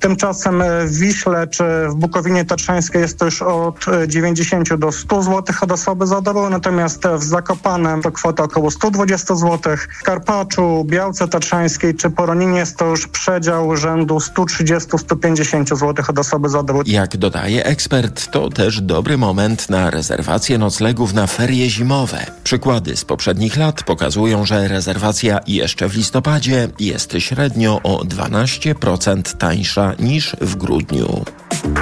[0.00, 5.56] Tymczasem w Wiśle czy w Bukowinie Tatrzańskiej jest to już od 90 do 100 zł
[5.60, 9.76] od osoby za dobę, natomiast w Zakopanem to kwota około 120 zł.
[10.00, 13.06] W Karpaczu, Białce Tatrzańskiej czy Poroninie jest to już
[13.44, 16.80] przedział rzędu 130-150 zł od osoby za dobę.
[16.86, 22.26] Jak dodaje ekspert, to też dobry moment na rezerwację noclegów na ferie zimowe.
[22.44, 29.92] Przykłady z poprzednich lat pokazują, że rezerwacja jeszcze w listopadzie jest średnio o 12% tańsza
[29.98, 31.24] niż w grudniu.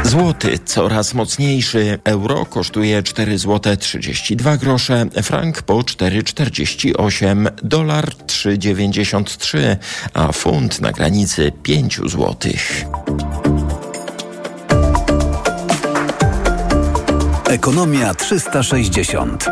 [0.04, 1.98] Złoty coraz mocniejszy.
[2.04, 9.76] Euro kosztuje 4 zł 32 grosze, frank po 4,48, dolar 3,93,
[10.14, 12.84] a funt na granicy 5 złotych.
[17.48, 19.46] Ekonomia 360.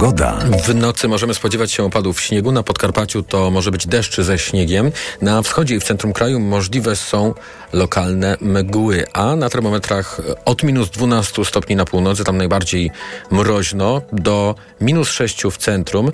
[0.00, 0.38] Pogoda.
[0.66, 2.52] W nocy możemy spodziewać się opadów śniegu.
[2.52, 4.92] Na Podkarpaciu to może być deszcz ze śniegiem.
[5.22, 7.34] Na wschodzie i w centrum kraju możliwe są
[7.72, 12.90] lokalne mgły, a na termometrach od minus 12 stopni na północy, tam najbardziej
[13.30, 16.12] mroźno, do minus 6 w centrum.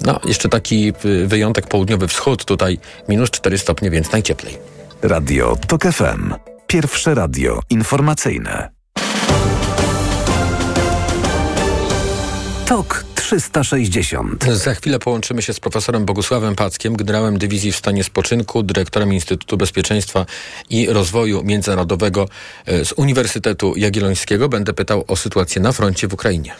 [0.00, 0.92] No, jeszcze taki
[1.26, 4.58] wyjątek południowy wschód, tutaj minus 4 stopnie, więc najcieplej.
[5.02, 6.34] Radio TOK FM.
[6.66, 8.70] Pierwsze radio informacyjne.
[12.66, 14.44] TOK 360.
[14.44, 19.56] Za chwilę połączymy się z profesorem Bogusławem Packiem, generałem dywizji w stanie spoczynku, dyrektorem Instytutu
[19.56, 20.26] Bezpieczeństwa
[20.70, 22.28] i Rozwoju Międzynarodowego
[22.66, 24.48] e, z Uniwersytetu Jagiellońskiego.
[24.48, 26.54] Będę pytał o sytuację na froncie w Ukrainie.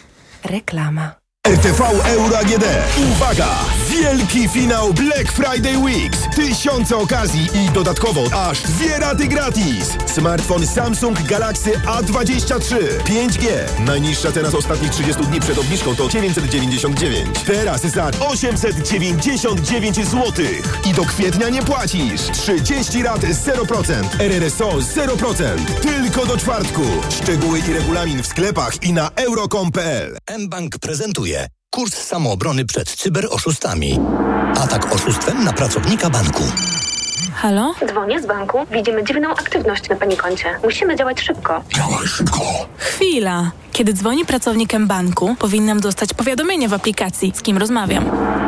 [0.44, 1.27] Reklama.
[1.48, 2.64] RTV Euro AGD.
[3.12, 3.48] Uwaga!
[3.88, 6.18] Wielki finał Black Friday Weeks.
[6.36, 9.96] Tysiące okazji i dodatkowo aż dwie raty gratis.
[10.06, 13.46] Smartfon Samsung Galaxy A23 5G.
[13.80, 17.38] Najniższa cena z ostatnich 30 dni przed obniżką to 999.
[17.46, 20.44] Teraz za 899 zł.
[20.84, 22.20] I do kwietnia nie płacisz.
[22.32, 23.92] 30 rat 0%.
[24.18, 25.44] RRSO 0%.
[25.82, 26.82] Tylko do czwartku.
[27.22, 30.18] Szczegóły i regulamin w sklepach i na euro.com.pl.
[30.38, 31.37] mBank prezentuje
[31.70, 34.00] kurs samoobrony przed cyberoszustami.
[34.60, 36.42] Atak oszustwem na pracownika banku.
[37.34, 37.74] Halo?
[37.86, 38.58] Dzwonię z banku.
[38.70, 40.44] Widzimy dziwną aktywność na pani koncie.
[40.64, 41.64] Musimy działać szybko.
[41.74, 42.40] Działaj szybko.
[42.78, 43.50] Chwila.
[43.72, 48.04] Kiedy dzwoni pracownikiem banku, powinnam dostać powiadomienie w aplikacji, z kim rozmawiam.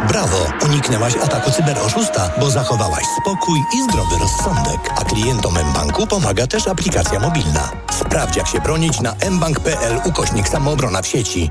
[0.09, 0.47] Brawo!
[0.65, 4.81] Uniknęłaś ataku cyberoszusta, bo zachowałaś spokój i zdrowy rozsądek.
[5.01, 7.71] A klientom mBanku pomaga też aplikacja mobilna.
[8.01, 11.51] Sprawdź jak się bronić na mbank.pl ukośnik samoobrona w sieci.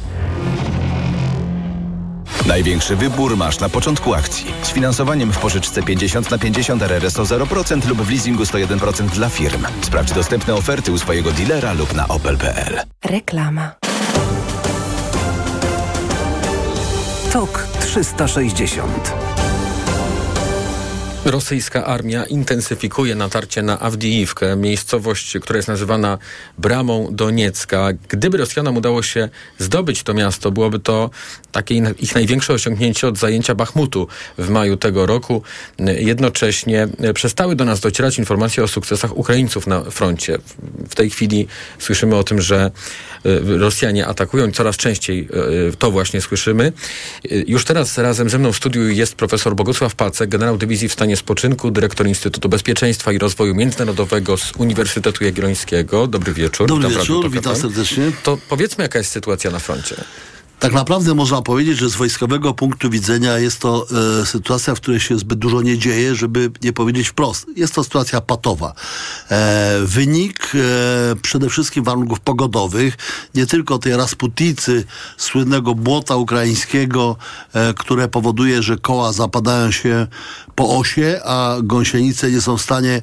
[2.47, 4.53] Największy wybór masz na początku akcji.
[4.63, 9.65] Z finansowaniem w pożyczce 50 na 50 RRSO 0% lub w leasingu 101% dla firm.
[9.81, 12.79] Sprawdź dostępne oferty u swojego dealera lub na opel.pl.
[13.05, 13.71] Reklama.
[17.31, 19.30] Tok 360.
[21.25, 26.17] Rosyjska armia intensyfikuje natarcie na Awdijiwkę, miejscowość, która jest nazywana
[26.57, 27.87] Bramą Doniecka.
[28.09, 31.09] Gdyby Rosjanom udało się zdobyć to miasto, byłoby to
[31.51, 34.07] takie ich największe osiągnięcie od zajęcia Bachmutu
[34.37, 35.43] w maju tego roku.
[35.97, 40.37] Jednocześnie przestały do nas docierać informacje o sukcesach Ukraińców na froncie.
[40.89, 41.47] W tej chwili
[41.79, 42.71] słyszymy o tym, że
[43.59, 45.27] Rosjanie atakują coraz częściej
[45.79, 46.73] to właśnie słyszymy.
[47.47, 51.17] Już teraz razem ze mną w studiu jest profesor Bogusław Pacek, generał dywizji w stanie
[51.17, 56.07] spoczynku, dyrektor Instytutu Bezpieczeństwa i Rozwoju Międzynarodowego z Uniwersytetu Jagiellońskiego.
[56.07, 56.67] Dobry wieczór.
[56.67, 58.11] Dobry witam wieczór, witam serdecznie.
[58.23, 59.95] To powiedzmy, jaka jest sytuacja na froncie.
[60.61, 63.87] Tak naprawdę można powiedzieć, że z wojskowego punktu widzenia jest to
[64.21, 67.45] e, sytuacja, w której się zbyt dużo nie dzieje, żeby nie powiedzieć wprost.
[67.55, 68.73] Jest to sytuacja patowa.
[69.31, 72.97] E, wynik e, przede wszystkim warunków pogodowych,
[73.35, 74.83] nie tylko tej rasputicy,
[75.17, 77.15] słynnego błota ukraińskiego,
[77.53, 80.07] e, które powoduje, że koła zapadają się
[80.61, 83.01] po osie, a gąsienice nie są w stanie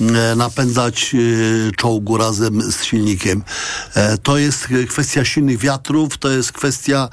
[0.00, 3.42] e, napędzać e, czołgu razem z silnikiem.
[3.94, 7.08] E, to jest kwestia silnych wiatrów, to jest kwestia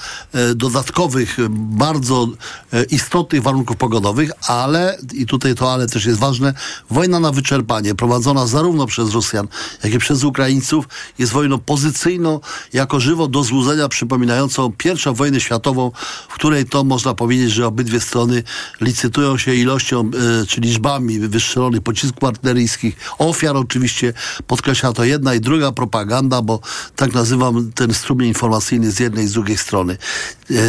[0.56, 2.28] dodatkowych, bardzo
[2.90, 6.54] istotnych warunków pogodowych, ale, i tutaj to ale też jest ważne,
[6.90, 9.48] wojna na wyczerpanie, prowadzona zarówno przez Rosjan,
[9.84, 10.88] jak i przez Ukraińców,
[11.20, 12.40] jest wojną pozycyjną,
[12.74, 15.92] jako żywo do złudzenia przypominającą pierwszą wojnę światową,
[16.30, 18.44] w której to można powiedzieć, że obydwie strony
[18.82, 19.56] licytują się
[19.92, 20.12] ilością
[20.48, 24.14] czy liczbami wystrzelonych pocisków artyleryjskich, ofiar oczywiście,
[24.48, 26.60] podkreśla to jedna i druga propaganda, bo
[26.96, 29.98] tak nazywam ten strumień informacyjny z jednej i z drugiej strony.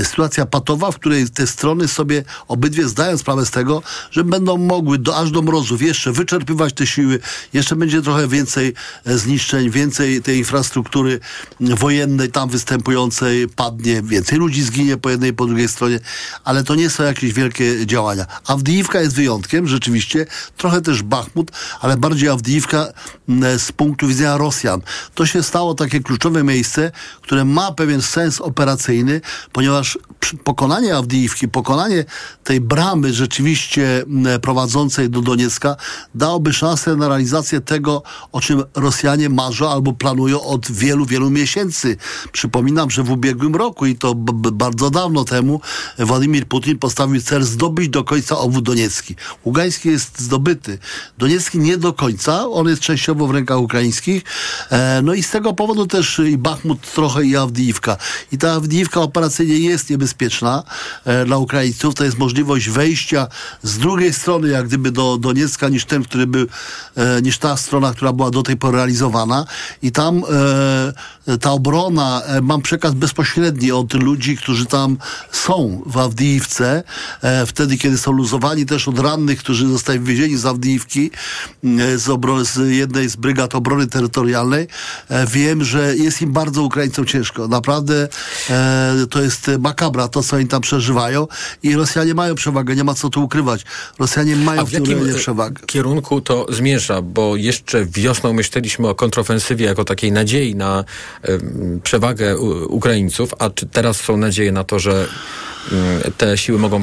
[0.05, 4.99] Sytuacja patowa, w której te strony sobie obydwie zdają sprawę z tego, że będą mogły
[4.99, 7.19] do, aż do mrozów jeszcze wyczerpywać te siły,
[7.53, 8.75] jeszcze będzie trochę więcej
[9.07, 11.21] zniszczeń, więcej tej infrastruktury
[11.61, 16.01] wojennej tam występującej padnie, więcej ludzi zginie po jednej i po drugiej stronie,
[16.45, 18.27] ale to nie są jakieś wielkie działania.
[18.47, 22.87] Awdijiwka jest wyjątkiem, rzeczywiście, trochę też Bachmut, ale bardziej Awdijiwka
[23.59, 24.81] z punktu widzenia Rosjan.
[25.15, 26.93] To się stało takie kluczowe miejsce,
[27.23, 29.21] które ma pewien sens operacyjny,
[29.53, 29.99] ponieważ
[30.45, 32.05] pokonanie Awdijiwki, pokonanie
[32.45, 34.05] tej bramy rzeczywiście
[34.43, 35.77] prowadzącej do Doniecka
[36.15, 41.97] dałoby szansę na realizację tego, o czym Rosjanie marzą albo planują od wielu, wielu miesięcy.
[42.33, 45.61] Przypominam, że w ubiegłym roku i to bardzo dawno temu
[45.99, 49.17] Władimir Putin postawił cel zdobyć do końca obwód Doniecki.
[49.45, 50.79] Ługański jest zdobyty.
[51.19, 54.23] Doniecki nie do końca, on jest częściowo w rękach ukraińskich.
[54.71, 57.97] E, no i z tego powodu też i Bachmut trochę i Awdijiwka.
[58.33, 60.63] I ta Awdijiwka operacyjnie jest niebezpieczna
[61.05, 61.95] e, dla Ukraińców.
[61.95, 63.29] To jest możliwość wejścia
[63.63, 66.47] z drugiej strony, jak gdyby do Doniecka, niż ten, który był,
[66.97, 69.45] e, niż ta strona, która była do tej pory realizowana.
[69.83, 70.23] I tam
[71.29, 74.97] e, ta obrona, e, mam przekaz bezpośredni od ludzi, którzy tam
[75.33, 76.83] są w Awdijiwce,
[77.23, 81.11] e, wtedy, kiedy są luzowani też od rannych, którzy zostali wywiezieni z Awdijiwki,
[81.97, 84.67] z, obro- z jednej z brygad obrony terytorialnej.
[85.09, 87.49] E, wiem, że jest im bardzo Ukraińcom ciężko.
[87.49, 88.09] Naprawdę
[88.51, 91.27] e, to jest makabra, to co oni tam przeżywają
[91.63, 93.65] i Rosjanie mają przewagę, nie ma co tu ukrywać.
[93.99, 95.67] Rosjanie mają A w jakim przewagę.
[95.67, 97.03] kierunku to zmierza?
[97.03, 100.85] Bo jeszcze wiosną myśleliśmy o kontrofensywie jako takiej nadziei na
[101.83, 102.39] przewagę
[102.69, 105.09] Ukraińców, a czy teraz są nadzieje na to, że
[106.17, 106.83] te siły mogą y,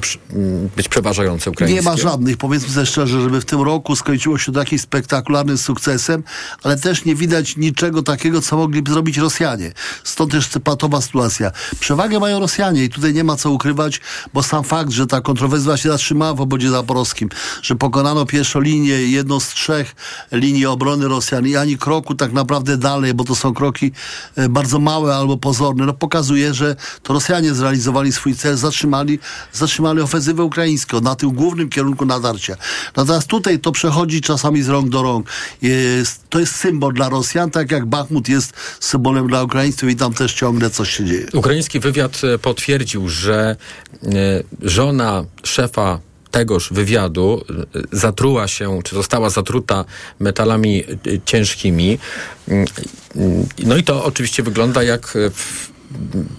[0.75, 1.75] być przeważające ukraińskie?
[1.75, 5.57] Nie ma żadnych, powiedzmy sobie szczerze, żeby w tym roku skończyło się to jakimś spektakularnym
[5.57, 6.23] sukcesem,
[6.63, 9.71] ale też nie widać niczego takiego, co mogliby zrobić Rosjanie.
[10.03, 11.51] Stąd też patowa sytuacja.
[11.79, 14.01] Przewagę mają Rosjanie i tutaj nie ma co ukrywać,
[14.33, 17.29] bo sam fakt, że ta kontrowersja się zatrzymała w obodzie zaporowskim,
[17.61, 19.95] że pokonano pierwszą linię, jedną z trzech
[20.31, 23.91] linii obrony Rosjan i ani kroku tak naprawdę dalej, bo to są kroki
[24.35, 29.19] e, bardzo małe albo pozorne, no pokazuje, że to Rosjanie zrealizowali swój cel, zatrzymali,
[29.53, 32.55] zatrzymali ofensywę ukraińską na tym głównym kierunku nadarcia.
[32.95, 35.27] Natomiast tutaj to przechodzi czasami z rąk do rąk.
[35.61, 40.13] Jest, to jest symbol dla Rosjan, tak jak Bachmut jest symbolem dla Ukraińców i tam
[40.13, 41.25] też ciągle coś się dzieje.
[41.33, 43.55] Ukraiński wywiad e, potwierdził, że
[44.03, 44.07] e,
[44.61, 45.99] żona szefa
[46.31, 49.85] tegoż wywiadu e, zatruła się, czy została zatruta
[50.19, 50.83] metalami
[51.25, 51.99] ciężkimi.
[52.47, 52.65] Mm,
[53.15, 55.17] mm, No i to oczywiście wygląda jak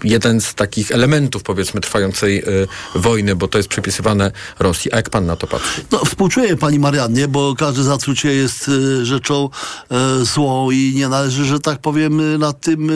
[0.04, 4.92] jeden z takich elementów, powiedzmy, trwającej y, wojny, bo to jest przypisywane Rosji.
[4.92, 5.84] A jak pan na to patrzy?
[5.92, 9.48] No, współczuję pani Mariannie, bo każde zatrucie jest e, rzeczą
[9.90, 12.90] e, złą i nie należy, że tak powiem, nad tym,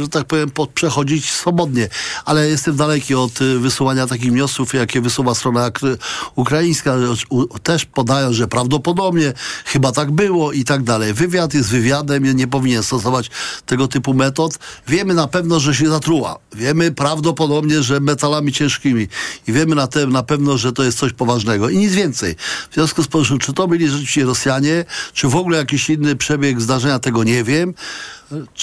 [0.00, 1.88] że tak powiem, przechodzić swobodnie.
[2.24, 5.70] Ale jestem daleki od wysuwania takich wniosków, jakie wysuwa strona
[6.34, 6.96] ukraińska.
[7.62, 9.32] Też podają, że prawdopodobnie
[9.64, 11.14] chyba tak było i tak dalej.
[11.14, 13.30] Wywiad jest wywiadem, nie powinien stosować
[13.66, 14.58] tego typu metod.
[14.88, 16.38] Wiemy na pewno, że się zatruła.
[16.54, 19.08] Wiemy prawdopodobnie, że metalami ciężkimi.
[19.48, 21.68] I wiemy na, te, na pewno, że to jest coś poważnego.
[21.68, 22.36] I nic więcej.
[22.70, 26.60] W związku z powyższym, czy to byli rzeczywiście Rosjanie, czy w ogóle jakiś inny przebieg
[26.60, 27.74] zdarzenia, tego nie wiem.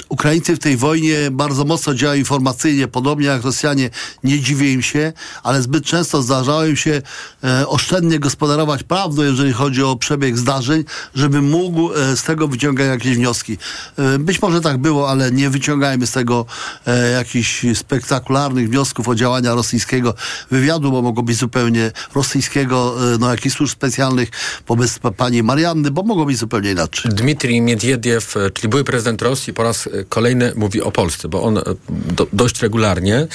[0.10, 3.90] Ukraińcy w tej wojnie bardzo mocno działają informacyjnie, podobnie jak Rosjanie,
[4.24, 7.02] nie dziwię im się, ale zbyt często zdarzało im się
[7.44, 10.84] e, oszczędnie gospodarować prawdą, jeżeli chodzi o przebieg zdarzeń,
[11.16, 13.58] żeby mógł e, z tego wyciągać jakieś wnioski.
[13.98, 16.46] E, być może tak było, ale nie wyciągajmy z tego
[16.88, 20.14] e, jakichś spektakularnych wniosków o działania rosyjskiego
[20.52, 24.30] wywiadu, bo mogło być zupełnie rosyjskiego, e, no jakichś służb specjalnych
[24.68, 27.12] wobec pa- pani Marianny, bo mogło być zupełnie inaczej.
[27.16, 31.44] Dmitrij Miedwiediew, e, czyli były prezydent Rosji, po raz e, kolejny mówi o Polsce, bo
[31.44, 33.28] on e, do, dość regularnie e,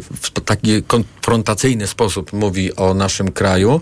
[0.00, 3.80] w taki konfrontacyjny sposób mówi o naszym kraju,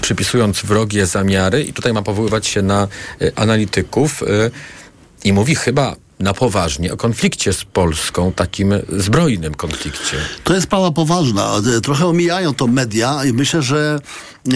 [0.00, 2.88] przypisując wrogie zamiary i tutaj ma powoływać się na
[3.36, 4.22] analityków
[5.24, 10.16] i mówi chyba na poważnie o konflikcie z Polską, takim zbrojnym konflikcie.
[10.44, 11.52] To jest sprawa poważna.
[11.76, 13.98] E, Trochę omijają to media i myślę, że
[14.48, 14.52] e,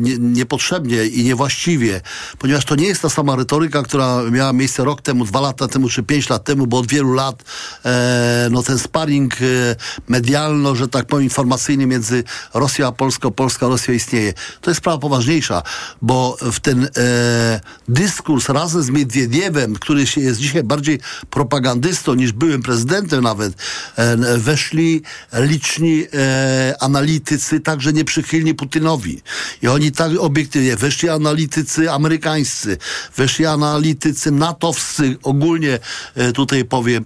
[0.00, 2.00] nie, niepotrzebnie i niewłaściwie,
[2.38, 5.88] ponieważ to nie jest ta sama retoryka, która miała miejsce rok temu, dwa lata temu
[5.88, 7.42] czy pięć lat temu, bo od wielu lat
[7.84, 9.76] e, no ten sparring e,
[10.08, 14.34] medialno, że tak powiem, informacyjny między Rosją a Polską, Polska, Rosją istnieje.
[14.60, 15.62] To jest sprawa poważniejsza,
[16.02, 20.98] bo w ten e, dyskurs razem z Miedwiediewem, który się jest dzisiaj bardziej
[21.30, 23.54] propagandystą niż byłym prezydentem nawet,
[23.96, 25.02] e, weszli
[25.32, 29.22] liczni e, analitycy, także nieprzychylni Putinowi.
[29.62, 32.78] I oni tak obiektywnie, weszli analitycy amerykańscy,
[33.16, 35.78] weszli analitycy natowscy, ogólnie
[36.14, 37.04] e, tutaj powiem,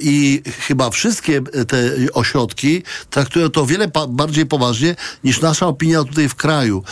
[0.00, 1.78] i chyba wszystkie te
[2.12, 6.82] ośrodki traktują to o wiele bardziej poważnie niż nasza opinia tutaj w kraju.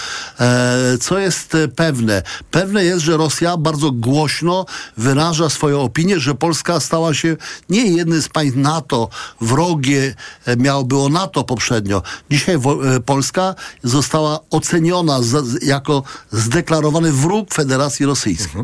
[1.00, 2.22] Co jest pewne?
[2.50, 7.36] Pewne jest, że Rosja bardzo głośno wyraża swoją opinię, że Polska stała się
[7.68, 9.08] nie jednym z państw NATO,
[9.40, 10.14] wrogie
[10.46, 12.02] e, miało było NATO poprzednio.
[12.30, 15.20] Dzisiaj e, Polska została oceniona
[15.62, 18.62] jako zdeklarowany wróg Federacji Rosyjskiej.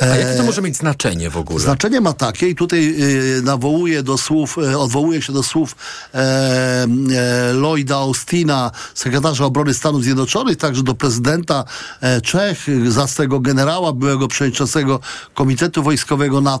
[0.00, 1.60] A jakie to może mieć znaczenie w ogóle?
[1.60, 2.94] Znaczenie ma takie i tutaj
[3.38, 5.76] y, nawołuję do słów, odwołuję się do słów
[6.14, 11.64] e, e, Lloyda Austina, sekretarza obrony Stanów Zjednoczonych, także do prezydenta
[12.00, 15.00] e, Czech, zacnego generała, byłego przewodniczącego
[15.34, 16.51] Komitetu Wojskowego NATO.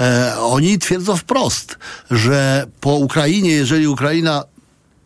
[0.00, 1.78] E, oni twierdzą wprost,
[2.10, 4.44] że po Ukrainie, jeżeli Ukraina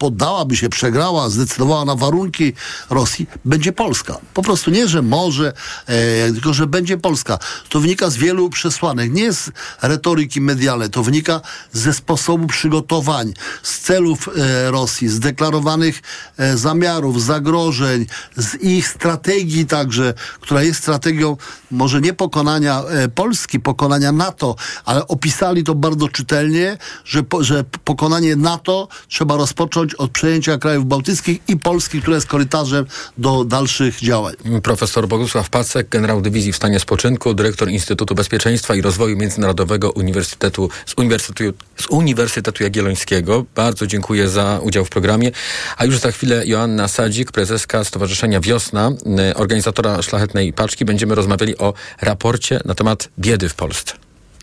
[0.05, 2.53] poddałaby się, przegrała, zdecydowała na warunki
[2.91, 4.19] Rosji, będzie Polska.
[4.35, 5.53] Po prostu nie, że może,
[5.87, 7.39] e, tylko że będzie Polska.
[7.69, 9.13] To wynika z wielu przesłanek.
[9.13, 9.51] Nie z
[9.83, 11.41] retoryki medialnej, to wynika
[11.73, 16.03] ze sposobu przygotowań, z celów e, Rosji, z deklarowanych
[16.37, 21.37] e, zamiarów, zagrożeń, z ich strategii także, która jest strategią
[21.75, 27.65] może nie pokonania e, Polski, pokonania NATO, ale opisali to bardzo czytelnie, że, po, że
[27.85, 32.87] pokonanie NATO trzeba rozpocząć zacząć od przejęcia krajów bałtyckich i Polski, która jest korytarzem
[33.19, 34.35] do dalszych działań.
[34.63, 40.71] Profesor Bogusław Pacek, generał dywizji w stanie spoczynku, dyrektor Instytutu Bezpieczeństwa i Rozwoju Międzynarodowego Uniwersytetu
[40.87, 43.45] z Uniwersytetu, z Uniwersytetu Jagiellońskiego.
[43.55, 45.31] Bardzo dziękuję za udział w programie.
[45.77, 48.91] A już za chwilę Joanna Sadzik, prezeska Stowarzyszenia Wiosna,
[49.31, 50.85] y, organizatora Szlachetnej Paczki.
[50.85, 53.95] Będziemy rozmawiali o raporcie na temat biedy w Polsce.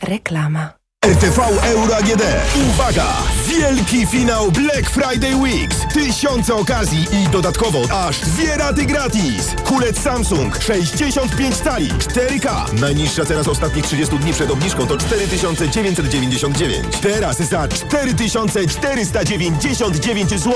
[0.04, 0.81] Reklama.
[1.06, 2.22] RTV Euro AGD.
[2.70, 3.06] Uwaga!
[3.48, 5.78] Wielki finał Black Friday Weeks.
[5.94, 9.56] Tysiące okazji i dodatkowo aż dwie raty gratis.
[9.66, 12.74] Kulec Samsung 65 cali 4K.
[12.80, 16.98] Najniższa cena z ostatnich 30 dni przed obniżką to 4999.
[17.02, 20.52] Teraz za 4499 zł.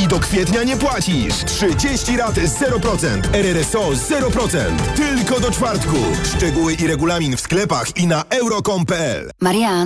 [0.00, 1.34] I do kwietnia nie płacisz.
[1.46, 3.20] 30 rat 0%.
[3.32, 4.58] RRSO 0%.
[4.96, 5.96] Tylko do czwartku.
[6.36, 9.30] Szczegóły i regulamin w sklepach i na euro.com.pl.
[9.40, 9.85] Marian,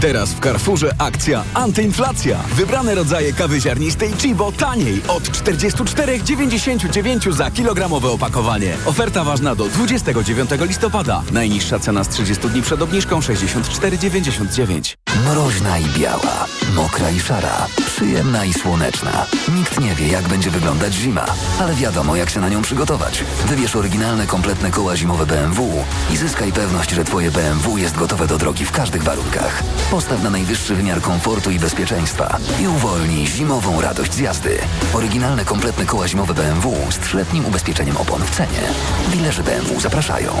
[0.00, 2.38] Teraz w Carrefourze akcja antyinflacja.
[2.54, 8.76] Wybrane rodzaje kawy ziarnistej Chibo taniej od 44,99 za kilogramowe opakowanie.
[8.86, 11.22] Oferta ważna do 29 listopada.
[11.32, 14.96] Najniższa cena z 30 dni przed obniżką 64,99.
[15.16, 19.26] Mroźna i biała, mokra i szara, przyjemna i słoneczna.
[19.54, 21.24] Nikt nie wie, jak będzie wyglądać zima,
[21.60, 23.24] ale wiadomo, jak się na nią przygotować.
[23.46, 28.38] Wybierz oryginalne, kompletne koła zimowe BMW i zyskaj pewność, że Twoje BMW jest gotowe do
[28.38, 29.62] drogi w każdych warunkach.
[29.90, 34.58] Postaw na najwyższy wymiar komfortu i bezpieczeństwa i uwolnij zimową radość z jazdy.
[34.94, 38.60] Oryginalne, kompletne koła zimowe BMW z trzyletnim ubezpieczeniem opon w cenie.
[39.08, 40.32] Dilerzy BMW zapraszają.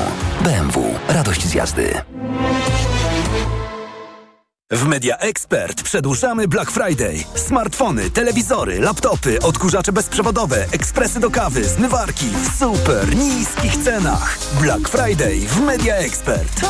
[0.44, 0.94] BMW.
[1.08, 1.94] Radość z jazdy.
[4.72, 7.24] W Media Expert przedłużamy Black Friday.
[7.34, 14.38] Smartfony, telewizory, laptopy, odkurzacze bezprzewodowe, ekspresy do kawy, zmywarki w super niskich cenach.
[14.60, 16.60] Black Friday w Media Expert.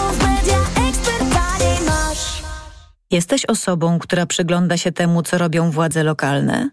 [3.11, 6.71] Jesteś osobą, która przygląda się temu, co robią władze lokalne?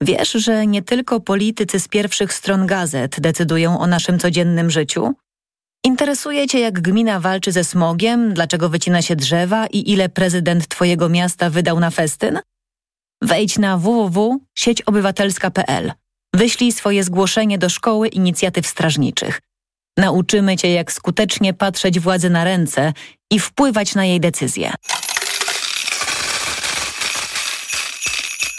[0.00, 5.14] Wiesz, że nie tylko politycy z pierwszych stron gazet decydują o naszym codziennym życiu?
[5.86, 11.08] Interesuje Cię, jak gmina walczy ze smogiem, dlaczego wycina się drzewa i ile prezydent Twojego
[11.08, 12.38] miasta wydał na festyn?
[13.22, 15.92] Wejdź na www.sieciobywatelska.pl.
[16.34, 19.40] Wyślij swoje zgłoszenie do Szkoły Inicjatyw Strażniczych.
[19.98, 22.92] Nauczymy Cię, jak skutecznie patrzeć władzy na ręce
[23.30, 24.72] i wpływać na jej decyzje.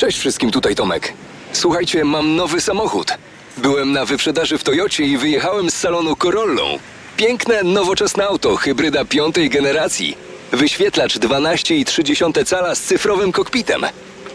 [0.00, 1.12] Cześć wszystkim, tutaj Tomek.
[1.52, 3.12] Słuchajcie, mam nowy samochód.
[3.56, 6.78] Byłem na wyprzedaży w Toyocie i wyjechałem z salonu Corollą.
[7.16, 10.16] Piękne, nowoczesne auto, hybryda piątej generacji.
[10.52, 13.86] Wyświetlacz 12,3 cala z cyfrowym kokpitem.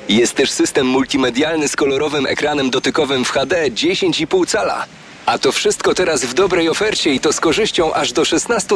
[0.09, 4.85] Jest też system multimedialny z kolorowym ekranem dotykowym w HD 10,5 cala.
[5.25, 8.75] A to wszystko teraz w dobrej ofercie i to z korzyścią aż do 16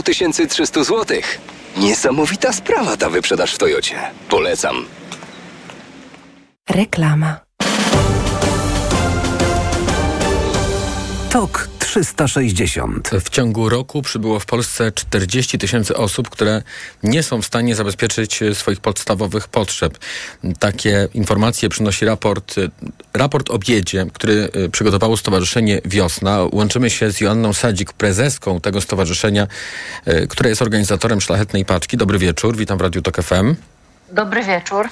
[0.50, 1.18] 300 zł.
[1.78, 3.96] Niesamowita sprawa ta wyprzedaż w Toyocie.
[4.30, 4.86] Polecam.
[6.70, 7.40] Reklama.
[11.30, 13.10] TOK 360.
[13.10, 16.62] W ciągu roku przybyło w Polsce 40 tysięcy osób, które
[17.04, 19.98] nie są w stanie zabezpieczyć swoich podstawowych potrzeb.
[20.60, 22.56] Takie informacje przynosi raport,
[23.14, 26.40] raport o biedzie, który przygotowało Stowarzyszenie Wiosna.
[26.52, 29.48] Łączymy się z Joanną Sadzik, prezeską tego stowarzyszenia,
[30.30, 31.98] które jest organizatorem Szlachetnej Paczki.
[31.98, 33.56] Dobry wieczór, witam w Radiu TOK FM.
[34.12, 34.90] Dobry wieczór.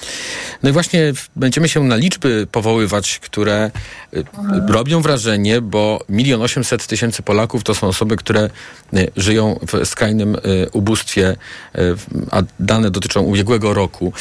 [0.62, 3.70] No i właśnie będziemy się na liczby powoływać, które
[4.16, 4.24] y,
[4.68, 8.50] robią wrażenie, bo milion osiemset tysięcy Polaków to są osoby, które
[8.94, 10.38] y, żyją w skrajnym y,
[10.72, 11.36] ubóstwie,
[12.30, 14.12] a dane dotyczą ubiegłego roku.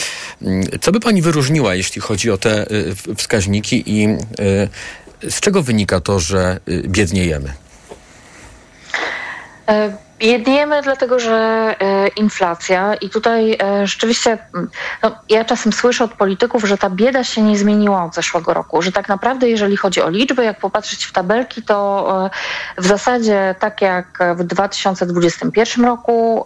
[0.81, 2.65] Co by pani wyróżniła, jeśli chodzi o te
[3.17, 4.07] wskaźniki i
[5.29, 7.53] z czego wynika to, że biedniejemy?
[9.69, 11.35] E, Biedniemy dlatego, że
[11.79, 14.37] e, inflacja i tutaj e, rzeczywiście
[15.03, 18.81] no, ja czasem słyszę od polityków, że ta bieda się nie zmieniła od zeszłego roku,
[18.81, 23.55] że tak naprawdę jeżeli chodzi o liczby, jak popatrzeć w tabelki, to e, w zasadzie
[23.59, 26.43] tak jak w 2021 roku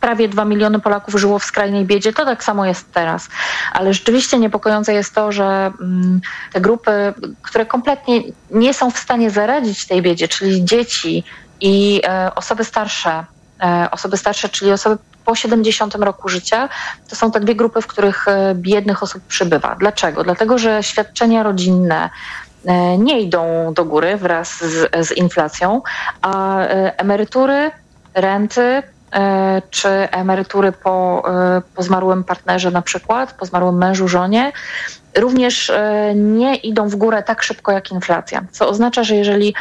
[0.00, 3.28] prawie 2 miliony Polaków żyło w skrajnej biedzie, to tak samo jest teraz.
[3.72, 6.20] Ale rzeczywiście niepokojące jest to, że mm,
[6.52, 11.24] te grupy, które kompletnie nie są w stanie zaradzić tej biedzie, czyli dzieci
[11.60, 13.24] i e, osoby starsze,
[13.62, 16.68] e, osoby starsze, czyli osoby po 70 roku życia,
[17.08, 19.76] to są te dwie grupy, w których e, biednych osób przybywa.
[19.80, 20.24] Dlaczego?
[20.24, 22.10] Dlatego, że świadczenia rodzinne,
[22.98, 25.82] nie idą do góry wraz z, z inflacją,
[26.22, 26.58] a
[26.96, 27.70] emerytury,
[28.14, 28.82] renty,
[29.70, 34.52] czy emerytury po, e, po zmarłym partnerze na przykład, po zmarłym mężu, żonie,
[35.16, 38.44] również e, nie idą w górę tak szybko jak inflacja.
[38.50, 39.54] Co oznacza, że jeżeli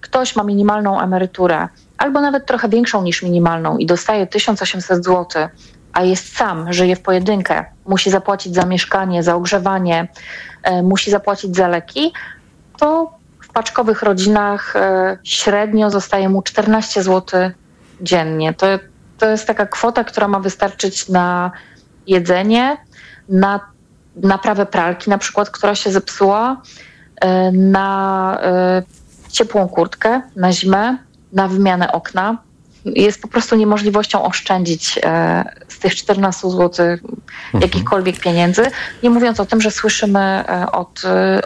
[0.00, 5.48] ktoś ma minimalną emeryturę, albo nawet trochę większą niż minimalną i dostaje 1800 zł,
[5.92, 10.08] a jest sam, żyje w pojedynkę, musi zapłacić za mieszkanie, za ogrzewanie,
[10.82, 12.12] musi zapłacić za leki,
[12.78, 14.74] to w paczkowych rodzinach
[15.24, 17.50] średnio zostaje mu 14 zł
[18.02, 18.54] dziennie.
[18.54, 18.66] To,
[19.18, 21.50] to jest taka kwota, która ma wystarczyć na
[22.06, 22.76] jedzenie,
[23.28, 23.60] na
[24.16, 26.62] naprawę pralki na przykład, która się zepsuła,
[27.20, 28.82] e, na e,
[29.28, 30.96] ciepłą kurtkę na zimę,
[31.32, 32.38] na wymianę okna.
[32.84, 37.00] Jest po prostu niemożliwością oszczędzić e, z tych 14 zł mhm.
[37.60, 38.62] jakichkolwiek pieniędzy.
[39.02, 41.02] Nie mówiąc o tym, że słyszymy od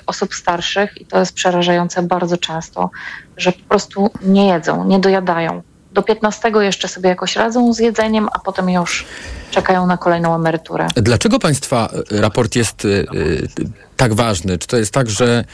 [0.07, 2.91] osób starszych, i to jest przerażające bardzo często,
[3.37, 5.63] że po prostu nie jedzą, nie dojadają
[5.95, 9.07] do 15 jeszcze sobie jakoś radzą z jedzeniem, a potem już
[9.51, 10.87] czekają na kolejną emeryturę.
[10.97, 13.49] Dlaczego Państwa raport jest y, y,
[13.97, 14.59] tak ważny?
[14.59, 15.45] Czy to jest tak, że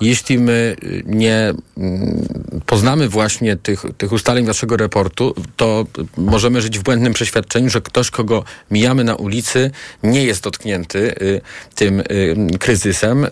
[0.00, 0.76] jeśli my
[1.06, 2.28] nie mm,
[2.66, 5.86] poznamy właśnie tych, tych ustaleń naszego raportu, to
[6.16, 9.70] możemy żyć w błędnym przeświadczeniu, że ktoś, kogo mijamy na ulicy,
[10.02, 11.40] nie jest dotknięty y,
[11.74, 13.28] tym y, kryzysem, y,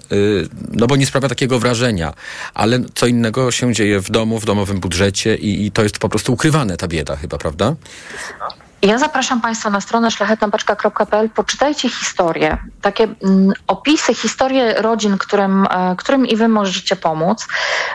[0.73, 2.15] no bo nie sprawia takiego wrażenia.
[2.55, 6.09] Ale co innego się dzieje w domu, w domowym budżecie i, i to jest po
[6.09, 7.75] prostu ukrywane, ta bieda chyba, prawda?
[8.83, 11.31] Ja zapraszam Państwa na stronę szlachetnapaczka.pl.
[11.31, 17.47] Poczytajcie historię, takie mm, opisy, historie rodzin, którym, e, którym i Wy możecie pomóc.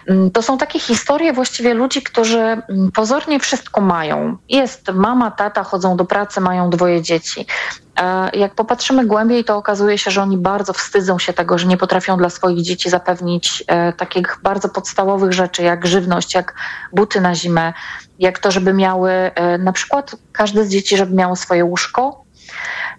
[0.08, 4.38] Mm, to są takie historie właściwie ludzi, którzy mm, pozornie wszystko mają.
[4.50, 7.46] Jest mama, tata, chodzą do pracy, mają dwoje dzieci.
[8.34, 12.18] Jak popatrzymy głębiej, to okazuje się, że oni bardzo wstydzą się tego, że nie potrafią
[12.18, 16.54] dla swoich dzieci zapewnić e, takich bardzo podstawowych rzeczy, jak żywność, jak
[16.94, 17.74] buty na zimę,
[18.20, 22.24] jak to, żeby miały e, na przykład każde z dzieci, żeby miało swoje łóżko.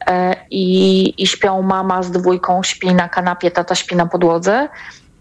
[0.06, 4.68] E, I, I śpią mama z dwójką, śpi na kanapie, tata śpi na podłodze.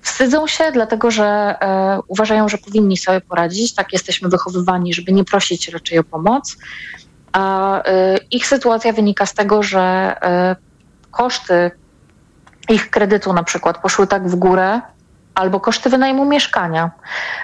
[0.02, 3.74] Wstydzą się, dlatego że e, uważają, że powinni sobie poradzić.
[3.74, 6.58] Tak jesteśmy wychowywani, żeby nie prosić raczej o pomoc
[7.34, 10.16] a y, ich sytuacja wynika z tego, że
[10.52, 11.72] y, koszty
[12.70, 14.82] ich kredytu na przykład poszły tak w górę,
[15.36, 16.92] albo koszty wynajmu mieszkania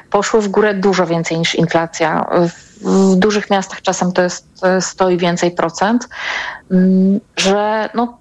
[0.10, 2.30] poszły w górę dużo więcej niż inflacja.
[2.82, 4.48] W dużych miastach czasem to jest
[4.80, 6.10] 100 i więcej procent,
[6.72, 8.18] mm, że no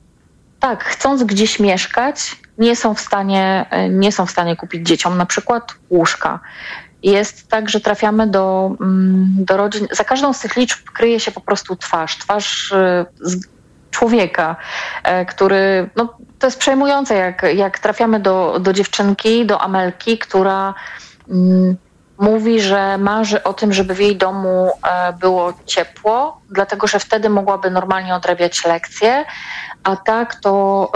[0.61, 5.27] tak, chcąc gdzieś mieszkać, nie są w stanie, nie są w stanie kupić dzieciom na
[5.27, 6.41] przykład łóżka
[7.03, 9.87] jest tak, że trafiamy do, mm, do rodzin.
[9.91, 12.19] Za każdą z tych liczb kryje się po prostu twarz.
[12.19, 13.07] Twarz y,
[13.91, 14.57] człowieka,
[15.03, 15.91] e, który.
[15.97, 20.75] No, to jest przejmujące, jak, jak trafiamy do, do dziewczynki, do Amelki, która
[21.31, 21.77] mm,
[22.19, 27.31] mówi, że marzy o tym, żeby w jej domu e, było ciepło, dlatego że wtedy
[27.31, 29.25] mogłaby normalnie odrabiać lekcje,
[29.85, 30.93] a tak to.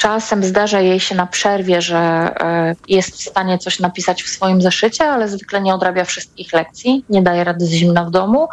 [0.00, 4.62] Czasem zdarza jej się na przerwie, że e, jest w stanie coś napisać w swoim
[4.62, 8.48] zeszycie, ale zwykle nie odrabia wszystkich lekcji, nie daje rady z zimna w domu.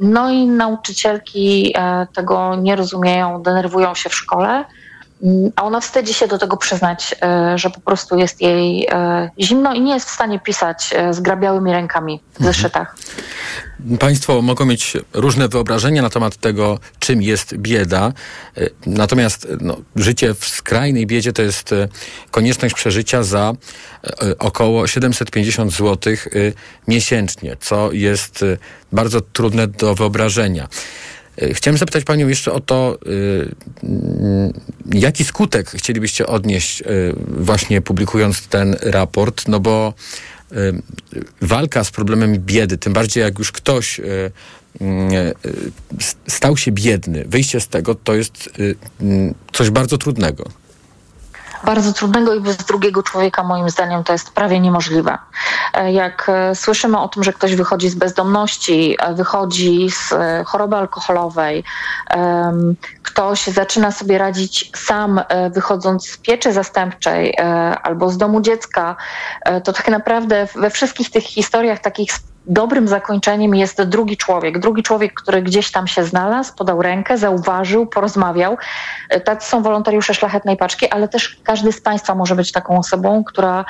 [0.00, 4.64] No i nauczycielki e, tego nie rozumieją, denerwują się w szkole,
[5.56, 8.88] a ona wstydzi się do tego przyznać, e, że po prostu jest jej
[9.40, 12.54] zimno i nie jest w stanie pisać z grabiałymi rękami w mhm.
[12.54, 12.96] zeszytach.
[13.98, 18.12] Państwo mogą mieć różne wyobrażenia na temat tego, czym jest bieda.
[18.56, 21.88] E, natomiast no, życie w skrajnej biedzie to jest e,
[22.30, 23.52] konieczność przeżycia za
[24.04, 26.14] e, około 750 zł
[26.88, 28.44] miesięcznie, co jest
[28.92, 30.68] bardzo trudne do wyobrażenia.
[31.42, 32.98] Y, chciałem zapytać Panią jeszcze o to,
[33.82, 34.52] mm,
[34.92, 36.82] jaki skutek chcielibyście odnieść
[37.28, 39.94] właśnie publikując ten raport, no bo
[41.42, 44.00] walka z problemem biedy, tym bardziej jak już ktoś
[46.28, 48.50] stał się biedny, wyjście z tego to jest
[49.52, 50.44] coś bardzo trudnego
[51.64, 55.18] bardzo trudnego i bez drugiego człowieka, moim zdaniem, to jest prawie niemożliwe.
[55.74, 60.14] E, jak e, słyszymy o tym, że ktoś wychodzi z bezdomności, e, wychodzi z
[60.46, 61.64] choroby alkoholowej,
[63.10, 67.34] ktoś zaczyna sobie radzić sam, wychodząc z pieczy zastępczej
[67.82, 68.96] albo z domu dziecka,
[69.64, 72.10] to tak naprawdę we wszystkich tych historiach takich
[72.48, 74.58] dobrym zakończeniem jest drugi człowiek.
[74.58, 78.56] Drugi człowiek, który gdzieś tam się znalazł, podał rękę, zauważył, porozmawiał.
[79.08, 83.24] E, tacy są wolontariusze Szlachetnej Paczki, ale też każdy z Państwa może być taką osobą,
[83.24, 83.64] która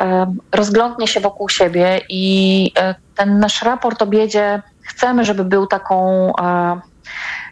[0.00, 5.66] e, rozglądnie się wokół siebie i e, ten nasz raport o biedzie chcemy, żeby był
[5.66, 6.32] taką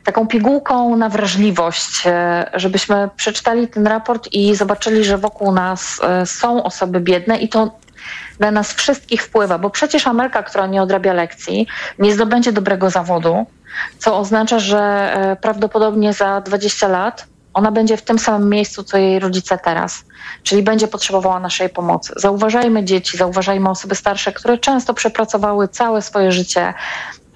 [0.09, 2.03] taką pigułką na wrażliwość,
[2.55, 7.71] żebyśmy przeczytali ten raport i zobaczyli, że wokół nas są osoby biedne i to
[8.41, 11.67] na nas wszystkich wpływa, bo przecież Amelka, która nie odrabia lekcji,
[11.99, 13.47] nie zdobędzie dobrego zawodu,
[13.99, 18.99] co oznacza, że e, prawdopodobnie za 20 lat ona będzie w tym samym miejscu, co
[18.99, 20.05] jej rodzice teraz,
[20.43, 22.13] czyli będzie potrzebowała naszej pomocy.
[22.17, 26.75] Zauważajmy dzieci, zauważajmy osoby starsze, które często przepracowały całe swoje życie,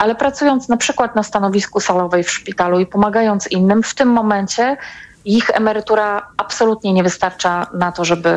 [0.03, 4.77] ale pracując na przykład na stanowisku salowej w szpitalu i pomagając innym, w tym momencie
[5.25, 8.31] ich emerytura absolutnie nie wystarcza na to, żeby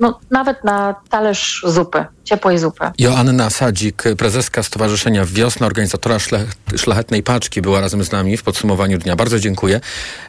[0.00, 2.90] no, nawet na talerz zupy, ciepłej zupy.
[2.98, 6.18] Joanna Sadzik, prezeska Stowarzyszenia Wiosna, organizatora
[6.76, 9.16] Szlachetnej Paczki, była razem z nami w podsumowaniu dnia.
[9.16, 9.80] Bardzo dziękuję.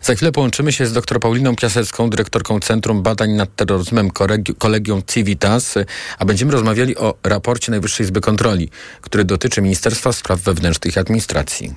[0.01, 4.11] Za chwilę połączymy się z dr Pauliną Piasecką, dyrektorką Centrum Badań nad Terroryzmem
[4.57, 5.75] Kolegium Civitas,
[6.19, 8.69] a będziemy rozmawiali o raporcie Najwyższej Izby Kontroli,
[9.01, 11.73] który dotyczy Ministerstwa Spraw Wewnętrznych i Administracji.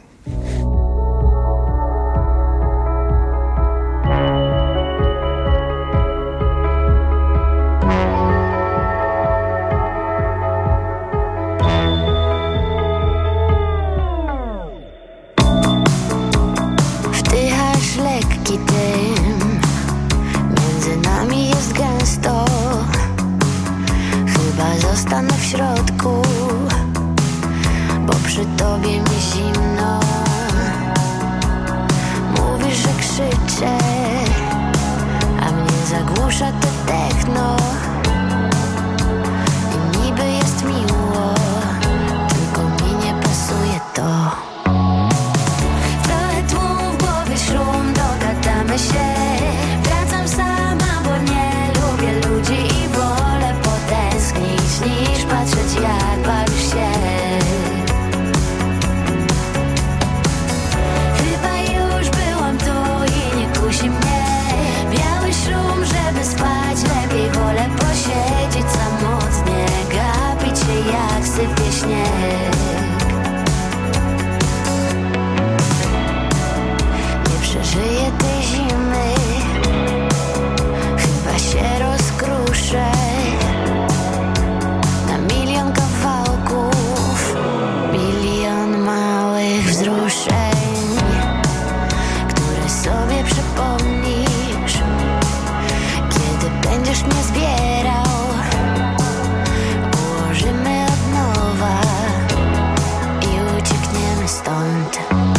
[104.50, 105.29] don't.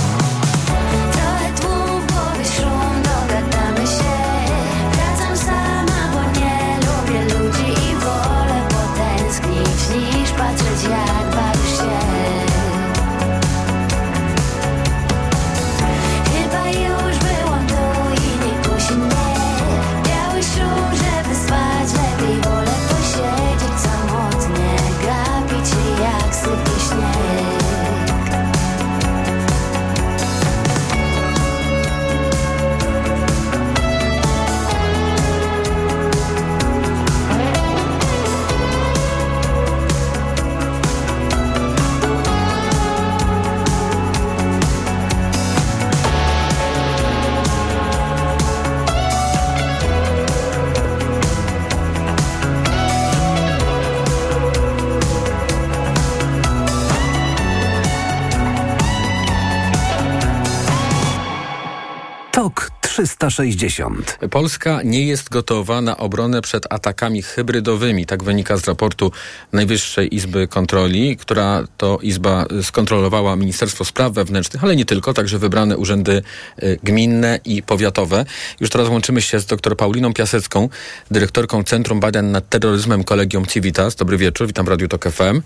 [63.30, 64.18] 360.
[64.32, 68.06] Polska nie jest gotowa na obronę przed atakami hybrydowymi.
[68.06, 69.12] Tak wynika z raportu
[69.52, 75.78] Najwyższej Izby Kontroli, która to izba skontrolowała Ministerstwo Spraw Wewnętrznych, ale nie tylko, także wybrane
[75.78, 76.22] urzędy
[76.64, 78.26] y, gminne i powiatowe.
[78.60, 80.70] Już teraz łączymy się z dr Pauliną Piasecką,
[81.12, 83.96] dyrektorką Centrum Badań nad Terroryzmem Kolegium Civitas.
[83.96, 85.42] Dobry wieczór, witam w Radiu Tok FM.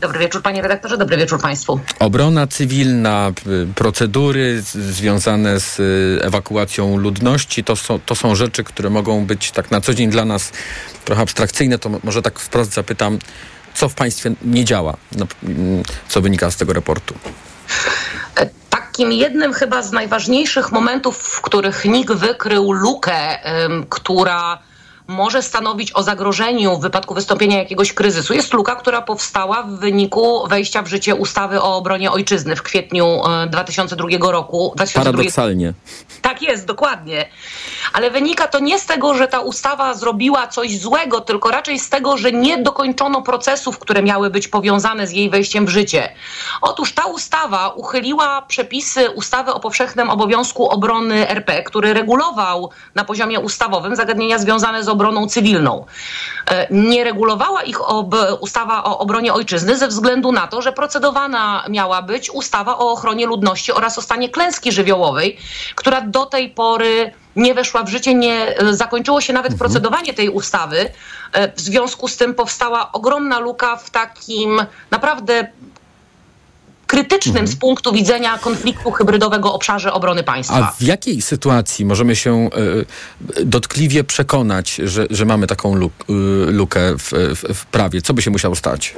[0.00, 1.80] Dobry wieczór panie redaktorze, dobry wieczór państwu.
[1.98, 8.90] Obrona cywilna, y, procedury związane z y, ewakuacją ludności, to są, to są rzeczy, które
[8.90, 10.52] mogą być tak na co dzień dla nas
[11.04, 11.78] trochę abstrakcyjne.
[11.78, 13.18] To może tak wprost zapytam,
[13.74, 17.14] co w państwie nie działa, no, mm, co wynika z tego raportu?
[18.36, 23.38] E, takim jednym chyba z najważniejszych momentów, w których NIK wykrył lukę,
[23.88, 24.58] która
[25.08, 30.48] może stanowić o zagrożeniu w wypadku wystąpienia jakiegoś kryzysu, jest luka, która powstała w wyniku
[30.48, 34.72] wejścia w życie ustawy o obronie ojczyzny w kwietniu 2002 e, roku.
[34.76, 35.12] 2002...
[35.12, 35.72] Paradoksalnie.
[36.22, 37.28] Tak jest, dokładnie.
[37.92, 41.88] Ale wynika to nie z tego, że ta ustawa zrobiła coś złego, tylko raczej z
[41.88, 46.12] tego, że nie dokończono procesów, które miały być powiązane z jej wejściem w życie.
[46.62, 53.40] Otóż ta ustawa uchyliła przepisy ustawy o powszechnym obowiązku obrony RP, który regulował na poziomie
[53.40, 54.97] ustawowym zagadnienia związane z obroną
[55.28, 55.84] cywilną.
[56.50, 61.64] E, nie regulowała ich ob ustawa o obronie ojczyzny ze względu na to, że procedowana
[61.68, 65.38] miała być ustawa o ochronie ludności oraz o stanie klęski żywiołowej,
[65.74, 69.58] która do tej pory nie weszła w życie, nie zakończyło się nawet mhm.
[69.58, 70.90] procedowanie tej ustawy.
[71.32, 75.48] E, w związku z tym powstała ogromna luka w takim naprawdę
[76.88, 77.46] krytycznym mhm.
[77.46, 80.56] z punktu widzenia konfliktu hybrydowego obszarze obrony państwa.
[80.56, 82.50] A w jakiej sytuacji możemy się
[83.38, 86.12] y, dotkliwie przekonać, że, że mamy taką luk, y,
[86.52, 88.02] lukę w, w, w prawie?
[88.02, 88.94] Co by się musiało stać?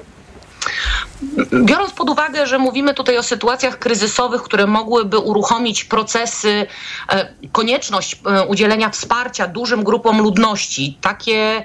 [1.64, 6.66] Biorąc pod uwagę, że mówimy tutaj o sytuacjach kryzysowych, które mogłyby uruchomić procesy,
[7.08, 11.64] e, konieczność e, udzielenia wsparcia dużym grupom ludności, takie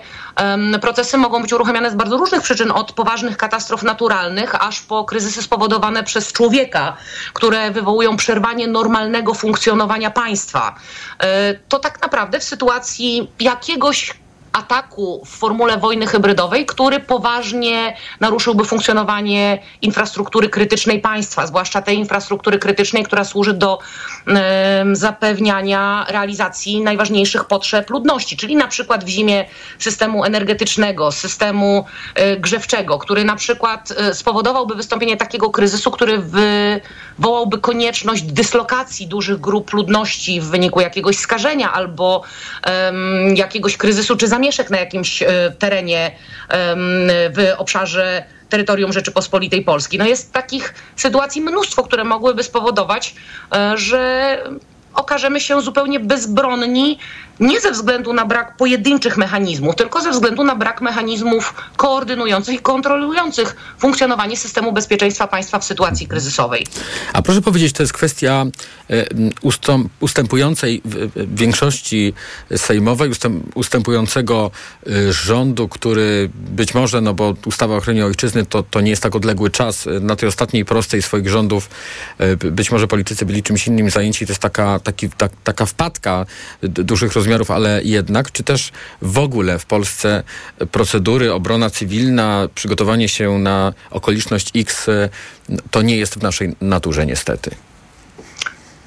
[0.81, 5.43] procesy mogą być uruchamiane z bardzo różnych przyczyn, od poważnych katastrof naturalnych, aż po kryzysy
[5.43, 6.97] spowodowane przez człowieka,
[7.33, 10.75] które wywołują przerwanie normalnego funkcjonowania państwa.
[11.19, 14.13] E, to tak naprawdę w sytuacji jakiegoś
[14.55, 22.59] ataku w formule wojny hybrydowej, który poważnie naruszyłby funkcjonowanie infrastruktury krytycznej państwa, zwłaszcza tej infrastruktury
[22.59, 23.79] krytycznej, która służy do
[24.93, 29.45] zapewniania realizacji najważniejszych potrzeb ludności, czyli na przykład w zimie
[29.79, 31.85] systemu energetycznego, systemu
[32.19, 36.17] y, grzewczego, który na przykład y, spowodowałby wystąpienie takiego kryzysu, który
[37.17, 42.23] wywołałby konieczność dyslokacji dużych grup ludności w wyniku jakiegoś skażenia albo
[43.35, 45.27] jakiegoś kryzysu czy zamieszania zamieszek na jakimś e,
[45.59, 46.11] terenie
[47.33, 49.99] w obszarze terytorium Rzeczypospolitej Polskiej.
[49.99, 53.15] No jest takich sytuacji mnóstwo, które mogłyby spowodować,
[53.55, 54.37] e, że
[54.93, 56.99] okażemy się zupełnie bezbronni
[57.39, 62.59] nie ze względu na brak pojedynczych mechanizmów, tylko ze względu na brak mechanizmów koordynujących i
[62.59, 66.67] kontrolujących funkcjonowanie systemu bezpieczeństwa państwa w sytuacji kryzysowej.
[67.13, 68.45] A proszę powiedzieć, to jest kwestia
[68.89, 69.05] e,
[69.99, 70.81] ustępującej
[71.15, 72.13] większości
[72.55, 73.11] sejmowej,
[73.55, 74.51] ustępującego
[74.87, 79.03] e, rządu, który być może, no bo ustawa o ochronie ojczyzny to, to nie jest
[79.03, 81.69] tak odległy czas, e, na tej ostatniej prostej swoich rządów
[82.51, 86.25] być może politycy byli czymś innym zajęci, to jest taka, taki, ta, taka wpadka
[86.61, 88.71] dużych rozwiązań rozmiarów, ale jednak, czy też
[89.01, 90.23] w ogóle w Polsce
[90.71, 94.87] procedury, obrona cywilna, przygotowanie się na okoliczność X,
[95.71, 97.51] to nie jest w naszej naturze niestety.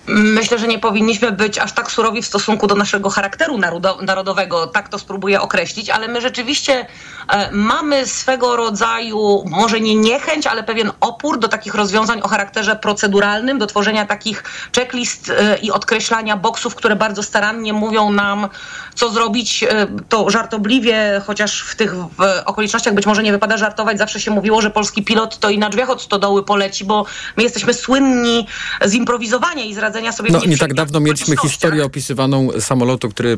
[0.08, 3.58] Myślę, że nie powinniśmy być aż tak surowi w stosunku do naszego charakteru
[4.02, 6.86] narodowego, tak to spróbuję określić, ale my rzeczywiście
[7.28, 12.76] e, mamy swego rodzaju, może nie niechęć, ale pewien opór do takich rozwiązań o charakterze
[12.76, 14.44] proceduralnym, do tworzenia takich
[14.76, 18.48] checklist e, i odkreślania boksów, które bardzo starannie mówią nam,
[18.94, 19.64] co zrobić.
[19.64, 24.30] E, to żartobliwie, chociaż w tych w okolicznościach być może nie wypada żartować, zawsze się
[24.30, 27.06] mówiło, że polski pilot to i na drzwiach od stodoły poleci, bo
[27.36, 28.46] my jesteśmy słynni
[28.84, 33.36] z improwizowania i z radzenia sobie No nie tak dawno mieliśmy historię opisywaną samolotu, który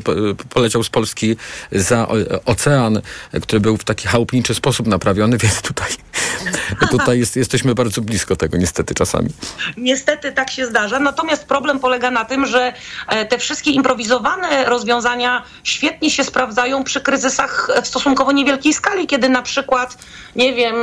[0.49, 1.35] poleciał z Polski
[1.71, 2.07] za
[2.45, 3.01] ocean,
[3.41, 5.91] który był w taki chałupniczy sposób naprawiony, więc tutaj,
[6.89, 9.29] tutaj jest, jesteśmy bardzo blisko tego niestety czasami.
[9.77, 12.73] Niestety tak się zdarza, natomiast problem polega na tym, że
[13.07, 19.29] e, te wszystkie improwizowane rozwiązania świetnie się sprawdzają przy kryzysach w stosunkowo niewielkiej skali, kiedy
[19.29, 19.97] na przykład,
[20.35, 20.75] nie wiem,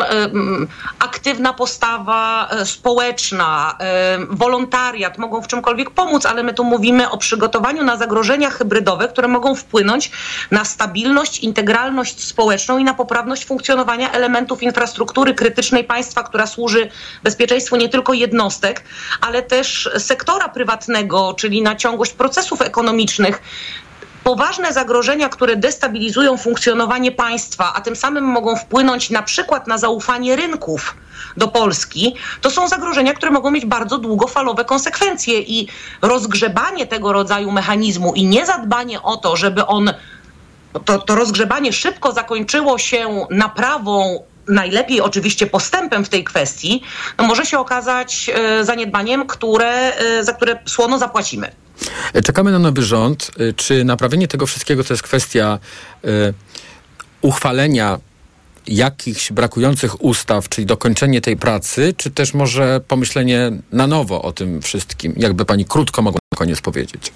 [0.99, 7.19] aktywna postawa e, społeczna, e, wolontariat mogą w czymkolwiek pomóc, ale my tu mówimy o
[7.19, 10.11] przygotowaniu na zagrożenia hybrydowe, które mogą wpłynąć
[10.51, 16.91] na stabilność, integralność społeczną i na poprawność funkcjonowania elementów infrastruktury krytycznej państwa, która służy
[17.23, 18.85] bezpieczeństwu nie tylko jednostek,
[19.21, 23.43] ale też sektora prywatnego, czyli na ciągłość procesów ekonomicznych
[24.25, 30.37] poważne zagrożenia, które destabilizują funkcjonowanie państwa, a tym samym mogą wpłynąć na przykład na zaufanie
[30.37, 30.97] rynków
[31.37, 35.69] do Polski, to są zagrożenia, które mogą mieć bardzo długofalowe konsekwencje i
[36.03, 39.91] rozgrzebanie tego rodzaju mechanizmu i niezadbanie o to, żeby on
[40.85, 46.83] to, to rozgrzebanie szybko zakończyło się naprawą najlepiej oczywiście postępem w tej kwestii,
[47.19, 51.53] no może się okazać e, zaniedbaniem, które, e, za które słono zapłacimy.
[52.25, 53.31] Czekamy na nowy rząd.
[53.39, 55.59] E, czy naprawienie tego wszystkiego to jest kwestia
[57.23, 57.99] uchwalenia
[58.69, 64.63] jakichś brakujących ustaw, czyli dokończenie tej pracy, czy też może pomyślenie na nowo o tym
[64.63, 65.15] wszystkim?
[65.17, 67.13] Jakby pani krótko mogła na koniec powiedzieć.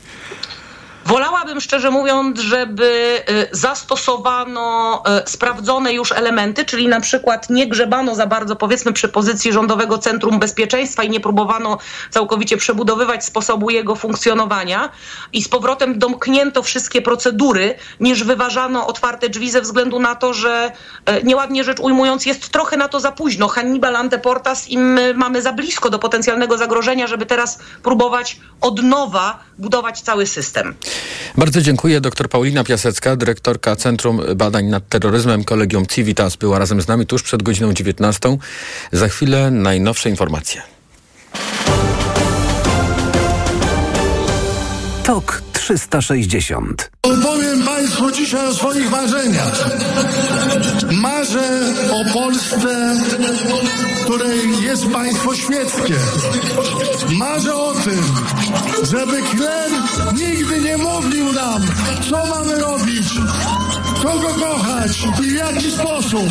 [1.07, 8.15] Wolałabym szczerze mówiąc, żeby y, zastosowano y, sprawdzone już elementy, czyli na przykład nie grzebano
[8.15, 11.79] za bardzo powiedzmy przy pozycji Rządowego Centrum Bezpieczeństwa i nie próbowano
[12.11, 14.91] całkowicie przebudowywać sposobu jego funkcjonowania
[15.33, 20.73] i z powrotem domknięto wszystkie procedury, niż wyważano otwarte drzwi ze względu na to, że
[21.11, 23.49] y, nieładnie rzecz ujmując jest trochę na to za późno.
[23.49, 29.39] Hannibal Anteportas i my mamy za blisko do potencjalnego zagrożenia, żeby teraz próbować od nowa
[29.59, 30.75] budować cały system.
[31.37, 32.01] Bardzo dziękuję.
[32.01, 37.23] Dr Paulina Piasecka, dyrektorka Centrum Badań nad Terroryzmem Kolegium Civitas była razem z nami tuż
[37.23, 38.37] przed godziną 19.
[38.93, 40.63] Za chwilę najnowsze informacje.
[45.05, 46.91] TOK 360.
[47.03, 49.69] Opowiem Państwu dzisiaj o swoich marzeniach.
[50.93, 51.61] Marzę
[51.93, 52.97] o Polsce,
[54.05, 55.95] której jest państwo świeckie.
[57.19, 58.03] Marzę o tym,
[58.83, 59.71] żeby kler
[60.15, 61.63] nigdy nie mówił nam,
[62.11, 63.09] co mamy robić,
[64.03, 66.29] kogo kochać i w jaki sposób.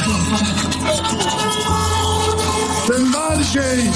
[2.87, 3.91] Tym bardziej,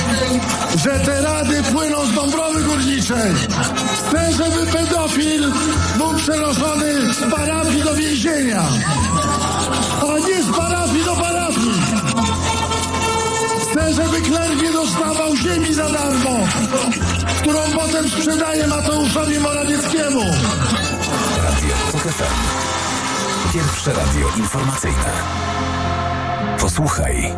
[0.76, 3.34] że te rady płyną z Dąbrowy Górniczej.
[4.08, 5.52] Chcę, żeby pedofil
[5.98, 8.64] był przenoszony z parafii do więzienia,
[10.02, 11.82] a nie z parafii do parafii.
[13.72, 16.40] Chcę, żeby kler nie dostawał ziemi za darmo,
[17.42, 20.22] którą potem sprzedaje Mateuszowi Morawieckiemu.
[21.44, 22.14] Radio TOK.
[23.54, 25.12] Pierwsze radio informacyjne.
[26.60, 27.34] Posłuchaj,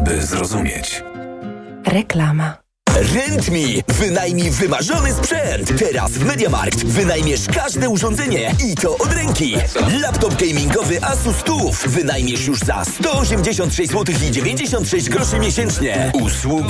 [0.00, 1.02] aby zrozumieć.
[1.86, 2.56] Reklama.
[3.14, 3.94] Rent.me.
[3.94, 5.78] Wynajmij wymarzony sprzęt.
[5.78, 9.56] Teraz w MediaMarkt wynajmiesz każde urządzenie i to od ręki.
[10.02, 16.12] Laptop gamingowy Asus TUF wynajmiesz już za 186 zł i 96 groszy miesięcznie.
[16.14, 16.50] Usługi